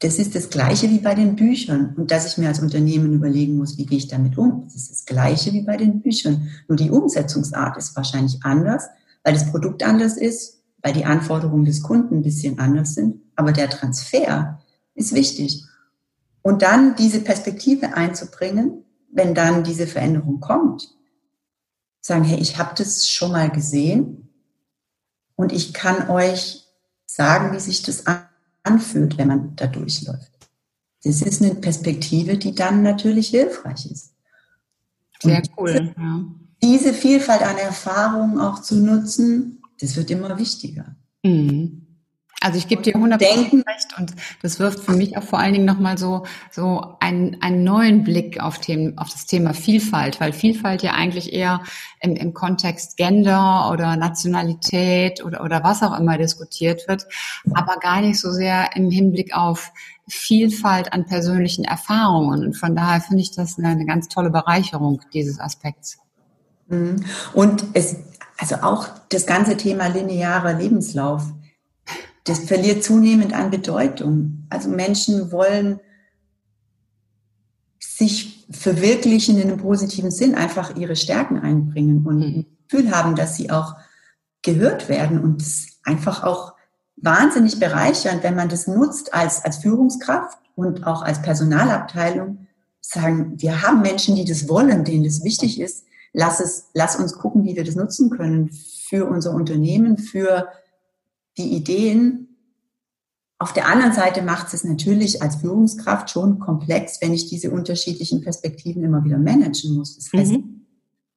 Das 0.00 0.18
ist 0.18 0.34
das 0.34 0.50
Gleiche 0.50 0.90
wie 0.90 0.98
bei 0.98 1.14
den 1.14 1.36
Büchern. 1.36 1.94
Und 1.96 2.10
dass 2.10 2.26
ich 2.26 2.38
mir 2.38 2.48
als 2.48 2.60
Unternehmen 2.60 3.14
überlegen 3.14 3.56
muss, 3.56 3.78
wie 3.78 3.86
gehe 3.86 3.98
ich 3.98 4.08
damit 4.08 4.36
um. 4.36 4.64
Das 4.64 4.74
ist 4.74 4.90
das 4.90 5.04
Gleiche 5.06 5.52
wie 5.52 5.62
bei 5.62 5.76
den 5.76 6.02
Büchern. 6.02 6.50
Nur 6.68 6.76
die 6.76 6.90
Umsetzungsart 6.90 7.76
ist 7.76 7.96
wahrscheinlich 7.96 8.38
anders, 8.42 8.84
weil 9.22 9.34
das 9.34 9.50
Produkt 9.50 9.82
anders 9.82 10.16
ist, 10.16 10.62
weil 10.82 10.92
die 10.92 11.04
Anforderungen 11.04 11.64
des 11.64 11.82
Kunden 11.82 12.16
ein 12.16 12.22
bisschen 12.22 12.58
anders 12.58 12.94
sind. 12.94 13.22
Aber 13.36 13.52
der 13.52 13.70
Transfer 13.70 14.60
ist 14.94 15.14
wichtig. 15.14 15.64
Und 16.42 16.62
dann 16.62 16.94
diese 16.96 17.20
Perspektive 17.20 17.94
einzubringen, 17.94 18.84
wenn 19.10 19.34
dann 19.34 19.64
diese 19.64 19.86
Veränderung 19.86 20.40
kommt. 20.40 20.90
Sagen, 22.00 22.24
hey, 22.24 22.38
ich 22.38 22.58
habe 22.58 22.74
das 22.76 23.08
schon 23.08 23.32
mal 23.32 23.48
gesehen 23.48 24.28
und 25.36 25.52
ich 25.52 25.72
kann 25.72 26.10
euch 26.10 26.66
sagen, 27.06 27.54
wie 27.54 27.60
sich 27.60 27.82
das 27.82 28.06
anfühlt, 28.06 28.28
wenn 29.18 29.28
man 29.28 29.56
da 29.56 29.66
durchläuft. 29.66 30.32
Das 31.04 31.20
ist 31.20 31.42
eine 31.42 31.54
Perspektive, 31.54 32.38
die 32.38 32.54
dann 32.54 32.82
natürlich 32.82 33.28
hilfreich 33.28 33.90
ist. 33.90 34.14
Sehr 35.22 35.42
cool. 35.58 35.94
Ja. 35.96 36.24
Diese 36.62 36.94
Vielfalt 36.94 37.42
an 37.42 37.58
Erfahrungen 37.58 38.40
auch 38.40 38.62
zu 38.62 38.76
nutzen, 38.76 39.62
das 39.80 39.96
wird 39.96 40.10
immer 40.10 40.38
wichtiger. 40.38 40.96
Mhm. 41.22 41.83
Also 42.44 42.58
ich 42.58 42.68
gebe 42.68 42.82
dir 42.82 42.94
100% 42.94 43.66
recht 43.66 43.98
und 43.98 44.12
das 44.42 44.58
wirft 44.58 44.80
für 44.80 44.92
mich 44.92 45.16
auch 45.16 45.22
vor 45.22 45.38
allen 45.38 45.54
Dingen 45.54 45.64
nochmal 45.64 45.96
so, 45.96 46.26
so 46.50 46.94
einen, 47.00 47.40
einen 47.40 47.64
neuen 47.64 48.04
Blick 48.04 48.38
auf, 48.38 48.58
Themen, 48.58 48.98
auf 48.98 49.08
das 49.08 49.24
Thema 49.24 49.54
Vielfalt, 49.54 50.20
weil 50.20 50.34
Vielfalt 50.34 50.82
ja 50.82 50.92
eigentlich 50.92 51.32
eher 51.32 51.62
im, 52.00 52.16
im 52.16 52.34
Kontext 52.34 52.98
Gender 52.98 53.70
oder 53.72 53.96
Nationalität 53.96 55.24
oder, 55.24 55.42
oder 55.42 55.64
was 55.64 55.82
auch 55.82 55.98
immer 55.98 56.18
diskutiert 56.18 56.86
wird, 56.86 57.06
aber 57.54 57.78
gar 57.78 58.02
nicht 58.02 58.20
so 58.20 58.30
sehr 58.30 58.76
im 58.76 58.90
Hinblick 58.90 59.34
auf 59.34 59.72
Vielfalt 60.06 60.92
an 60.92 61.06
persönlichen 61.06 61.64
Erfahrungen. 61.64 62.44
Und 62.44 62.58
von 62.58 62.76
daher 62.76 63.00
finde 63.00 63.22
ich 63.22 63.34
das 63.34 63.58
eine, 63.58 63.68
eine 63.68 63.86
ganz 63.86 64.08
tolle 64.08 64.28
Bereicherung 64.28 65.00
dieses 65.14 65.40
Aspekts. 65.40 65.96
Mhm. 66.68 67.06
Und 67.32 67.64
es, 67.72 67.96
also 68.36 68.56
auch 68.56 68.88
das 69.08 69.24
ganze 69.24 69.56
Thema 69.56 69.86
linearer 69.86 70.52
Lebenslauf, 70.52 71.22
das 72.24 72.40
verliert 72.40 72.82
zunehmend 72.82 73.34
an 73.34 73.50
Bedeutung. 73.50 74.46
Also 74.48 74.70
Menschen 74.70 75.30
wollen 75.30 75.80
sich 77.78 78.46
verwirklichen 78.50 79.38
in 79.38 79.48
einem 79.48 79.58
positiven 79.58 80.10
Sinn, 80.10 80.34
einfach 80.34 80.76
ihre 80.76 80.96
Stärken 80.96 81.38
einbringen 81.38 82.04
und 82.06 82.22
ein 82.22 82.46
Gefühl 82.68 82.90
haben, 82.90 83.14
dass 83.14 83.36
sie 83.36 83.50
auch 83.50 83.76
gehört 84.42 84.88
werden 84.88 85.22
und 85.22 85.42
es 85.42 85.78
einfach 85.84 86.24
auch 86.24 86.54
wahnsinnig 86.96 87.60
bereichernd, 87.60 88.22
wenn 88.22 88.34
man 88.34 88.48
das 88.48 88.66
nutzt 88.66 89.12
als, 89.14 89.44
als 89.44 89.58
Führungskraft 89.58 90.38
und 90.54 90.86
auch 90.86 91.02
als 91.02 91.22
Personalabteilung, 91.22 92.46
sagen, 92.80 93.34
wir 93.40 93.62
haben 93.62 93.82
Menschen, 93.82 94.14
die 94.16 94.24
das 94.24 94.48
wollen, 94.48 94.84
denen 94.84 95.04
das 95.04 95.24
wichtig 95.24 95.60
ist. 95.60 95.84
Lass 96.12 96.40
es, 96.40 96.66
lass 96.74 96.96
uns 96.96 97.14
gucken, 97.14 97.44
wie 97.44 97.56
wir 97.56 97.64
das 97.64 97.74
nutzen 97.74 98.10
können 98.10 98.50
für 98.88 99.06
unser 99.06 99.32
Unternehmen, 99.32 99.98
für 99.98 100.48
die 101.36 101.54
Ideen. 101.54 102.36
Auf 103.38 103.52
der 103.52 103.68
anderen 103.68 103.92
Seite 103.92 104.22
macht 104.22 104.54
es 104.54 104.64
natürlich 104.64 105.20
als 105.22 105.36
Führungskraft 105.36 106.10
schon 106.10 106.38
komplex, 106.38 107.00
wenn 107.00 107.12
ich 107.12 107.28
diese 107.28 107.50
unterschiedlichen 107.50 108.20
Perspektiven 108.20 108.84
immer 108.84 109.04
wieder 109.04 109.18
managen 109.18 109.74
muss. 109.74 109.96
Das 109.96 110.12
heißt, 110.12 110.32
mhm. 110.32 110.66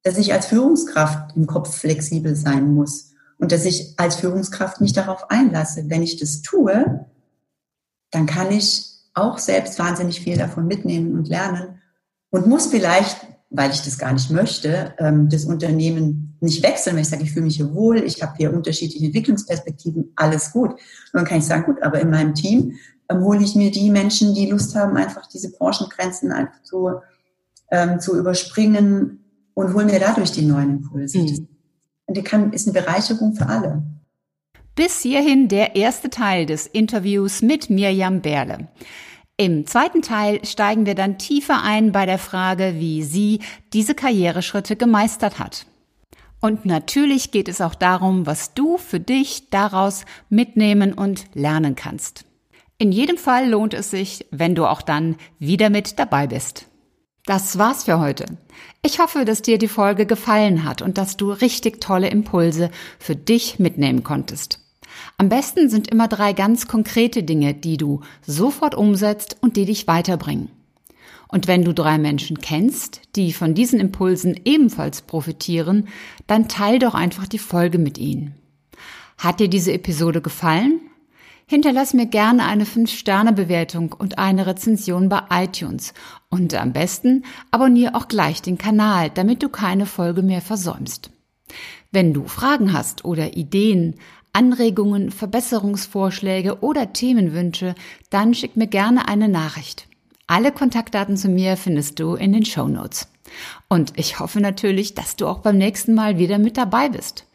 dass 0.04 0.18
ich 0.18 0.34
als 0.34 0.48
Führungskraft 0.48 1.36
im 1.36 1.46
Kopf 1.46 1.76
flexibel 1.76 2.36
sein 2.36 2.74
muss 2.74 3.12
und 3.38 3.52
dass 3.52 3.66
ich 3.66 3.94
als 3.98 4.16
Führungskraft 4.18 4.82
mich 4.82 4.94
darauf 4.94 5.30
einlasse. 5.30 5.86
Wenn 5.88 6.02
ich 6.02 6.18
das 6.18 6.42
tue, 6.42 7.06
dann 8.12 8.26
kann 8.26 8.52
ich 8.52 8.98
auch 9.14 9.38
selbst 9.38 9.80
wahnsinnig 9.80 10.22
viel 10.22 10.38
davon 10.38 10.68
mitnehmen 10.68 11.14
und 11.14 11.28
lernen 11.28 11.82
und 12.30 12.48
muss 12.48 12.68
vielleicht, 12.68 13.18
weil 13.50 13.72
ich 13.72 13.82
das 13.82 13.98
gar 13.98 14.14
nicht 14.14 14.30
möchte, 14.30 14.94
ähm, 14.98 15.30
das 15.30 15.46
Unternehmen 15.46 16.38
nicht 16.42 16.64
wechseln, 16.64 16.96
wenn 16.96 17.04
ich 17.04 17.10
sage, 17.10 17.24
ich 17.24 17.32
fühle 17.32 17.46
mich 17.46 17.56
hier 17.56 17.74
wohl, 17.74 17.98
ich 18.04 18.22
habe 18.22 18.34
hier 18.38 18.54
unterschiedliche 18.54 19.06
Entwicklungsperspektiven, 19.06 20.12
alles 20.16 20.52
gut. 20.52 20.72
Und 20.72 20.80
dann 21.14 21.26
kann 21.26 21.40
ich 21.40 21.46
sagen, 21.46 21.64
gut, 21.66 21.82
aber 21.82 22.00
in 22.00 22.10
meinem 22.10 22.36
Team 22.36 22.74
ähm, 23.10 23.24
hole 23.24 23.44
ich 23.44 23.56
mir 23.56 23.72
die 23.72 23.90
Menschen, 23.90 24.36
die 24.36 24.50
Lust 24.50 24.76
haben, 24.76 24.98
einfach 24.98 25.28
diese 25.28 25.52
Branchengrenzen 25.52 26.32
einfach 26.32 26.62
zu, 26.64 26.92
ähm, 27.72 28.00
zu 28.00 28.18
überspringen 28.18 29.24
und 29.54 29.74
hole 29.74 29.86
mir 29.86 30.00
dadurch 30.00 30.32
die 30.32 30.46
neuen 30.46 30.78
Impulse. 30.78 31.20
Mhm. 31.20 31.48
Und 32.06 32.18
die 32.18 32.24
kann, 32.24 32.54
ist 32.54 32.68
eine 32.68 32.80
Bereicherung 32.80 33.34
für 33.34 33.48
alle. 33.48 33.84
Bis 34.76 35.02
hierhin 35.02 35.48
der 35.48 35.76
erste 35.76 36.10
Teil 36.10 36.46
des 36.46 36.68
Interviews 36.68 37.42
mit 37.42 37.70
Mirjam 37.70 38.22
Berle. 38.22 38.68
Im 39.40 39.68
zweiten 39.68 40.02
Teil 40.02 40.44
steigen 40.44 40.88
wir 40.88 40.96
dann 40.96 41.20
tiefer 41.20 41.62
ein 41.62 41.92
bei 41.92 42.08
der 42.08 42.18
Frage, 42.18 42.74
wie 42.78 43.04
sie 43.04 43.42
diese 43.72 43.94
Karriereschritte 43.94 44.76
gemeistert 44.76 45.38
hat. 45.38 45.68
Und 46.42 46.66
natürlich 46.66 47.30
geht 47.30 47.48
es 47.48 47.62
auch 47.62 47.76
darum, 47.76 48.26
was 48.26 48.56
du 48.56 48.80
für 48.80 49.00
dich 49.00 49.52
daraus 49.52 50.06
mitnehmen 50.30 50.92
und 50.92 51.26
lernen 51.36 51.76
kannst. 51.76 52.26
In 52.80 52.92
jedem 52.92 53.18
Fall 53.18 53.48
lohnt 53.50 53.76
es 53.76 53.92
sich, 53.92 54.26
wenn 54.32 54.56
du 54.56 54.66
auch 54.66 54.82
dann 54.82 55.18
wieder 55.38 55.70
mit 55.70 56.00
dabei 56.00 56.26
bist. 56.26 56.66
Das 57.26 57.60
war's 57.60 57.84
für 57.84 58.00
heute. 58.00 58.26
Ich 58.82 59.00
hoffe, 59.00 59.24
dass 59.24 59.44
dir 59.44 59.60
die 59.60 59.68
Folge 59.68 60.08
gefallen 60.08 60.64
hat 60.64 60.82
und 60.82 60.98
dass 60.98 61.16
du 61.16 61.32
richtig 61.32 61.80
tolle 61.80 62.10
Impulse 62.10 62.72
für 62.98 63.16
dich 63.16 63.60
mitnehmen 63.60 64.04
konntest. 64.04 64.67
Am 65.20 65.30
besten 65.30 65.68
sind 65.68 65.90
immer 65.90 66.08
drei 66.08 66.34
ganz 66.34 66.68
konkrete 66.68 67.24
Dinge, 67.24 67.56
die 67.56 67.78
du 67.78 68.02
sofort 68.22 68.76
umsetzt 68.76 69.38
und 69.42 69.58
die 69.58 69.66
dich 69.66 69.88
weiterbringen. 69.88 70.50
Und 71.28 71.48
wenn 71.48 71.64
du 71.64 71.74
drei 71.74 71.98
Menschen 71.98 72.38
kennst, 72.38 73.02
die 73.16 73.34
von 73.34 73.56
diesen 73.56 73.80
Impulsen 73.80 74.40
ebenfalls 74.46 75.02
profitieren, 75.02 75.88
dann 76.28 76.48
teil 76.48 76.78
doch 76.78 76.94
einfach 76.94 77.26
die 77.26 77.40
Folge 77.40 77.80
mit 77.80 77.98
ihnen. 77.98 78.36
Hat 79.18 79.40
dir 79.40 79.48
diese 79.50 79.74
Episode 79.74 80.22
gefallen? 80.22 80.82
Hinterlass 81.48 81.96
mir 81.96 82.06
gerne 82.06 82.46
eine 82.46 82.66
5-Sterne-Bewertung 82.66 83.94
und 83.94 84.20
eine 84.20 84.46
Rezension 84.46 85.10
bei 85.10 85.24
iTunes. 85.32 85.96
Und 86.30 86.54
am 86.54 86.74
besten 86.74 87.26
abonniere 87.50 87.96
auch 87.96 88.08
gleich 88.08 88.44
den 88.44 88.60
Kanal, 88.60 89.10
damit 89.10 89.42
du 89.42 89.50
keine 89.50 89.88
Folge 89.88 90.22
mehr 90.22 90.42
versäumst. 90.42 91.10
Wenn 91.92 92.14
du 92.14 92.26
Fragen 92.28 92.74
hast 92.74 93.06
oder 93.06 93.38
Ideen, 93.38 93.96
Anregungen, 94.38 95.10
Verbesserungsvorschläge 95.10 96.60
oder 96.60 96.94
Themenwünsche, 96.94 97.74
dann 98.12 98.36
schick 98.36 98.56
mir 98.56 98.68
gerne 98.68 99.08
eine 99.08 99.30
Nachricht. 99.30 99.88
Alle 100.28 100.52
Kontaktdaten 100.52 101.18
zu 101.18 101.28
mir 101.28 101.58
findest 101.58 102.00
du 102.00 102.14
in 102.14 102.34
den 102.34 102.46
Show 102.46 102.68
Notes. 102.68 103.08
Und 103.68 103.98
ich 103.98 104.20
hoffe 104.20 104.40
natürlich, 104.40 104.94
dass 104.94 105.16
du 105.16 105.26
auch 105.26 105.40
beim 105.40 105.58
nächsten 105.58 105.96
Mal 105.96 106.20
wieder 106.20 106.38
mit 106.38 106.56
dabei 106.56 106.90
bist. 106.90 107.26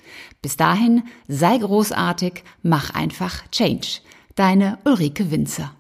Bis 0.43 0.57
dahin, 0.57 1.03
sei 1.27 1.59
großartig, 1.59 2.45
mach 2.63 2.95
einfach 2.95 3.51
Change. 3.51 3.99
Deine 4.37 4.79
Ulrike 4.85 5.33
Winzer. 5.33 5.75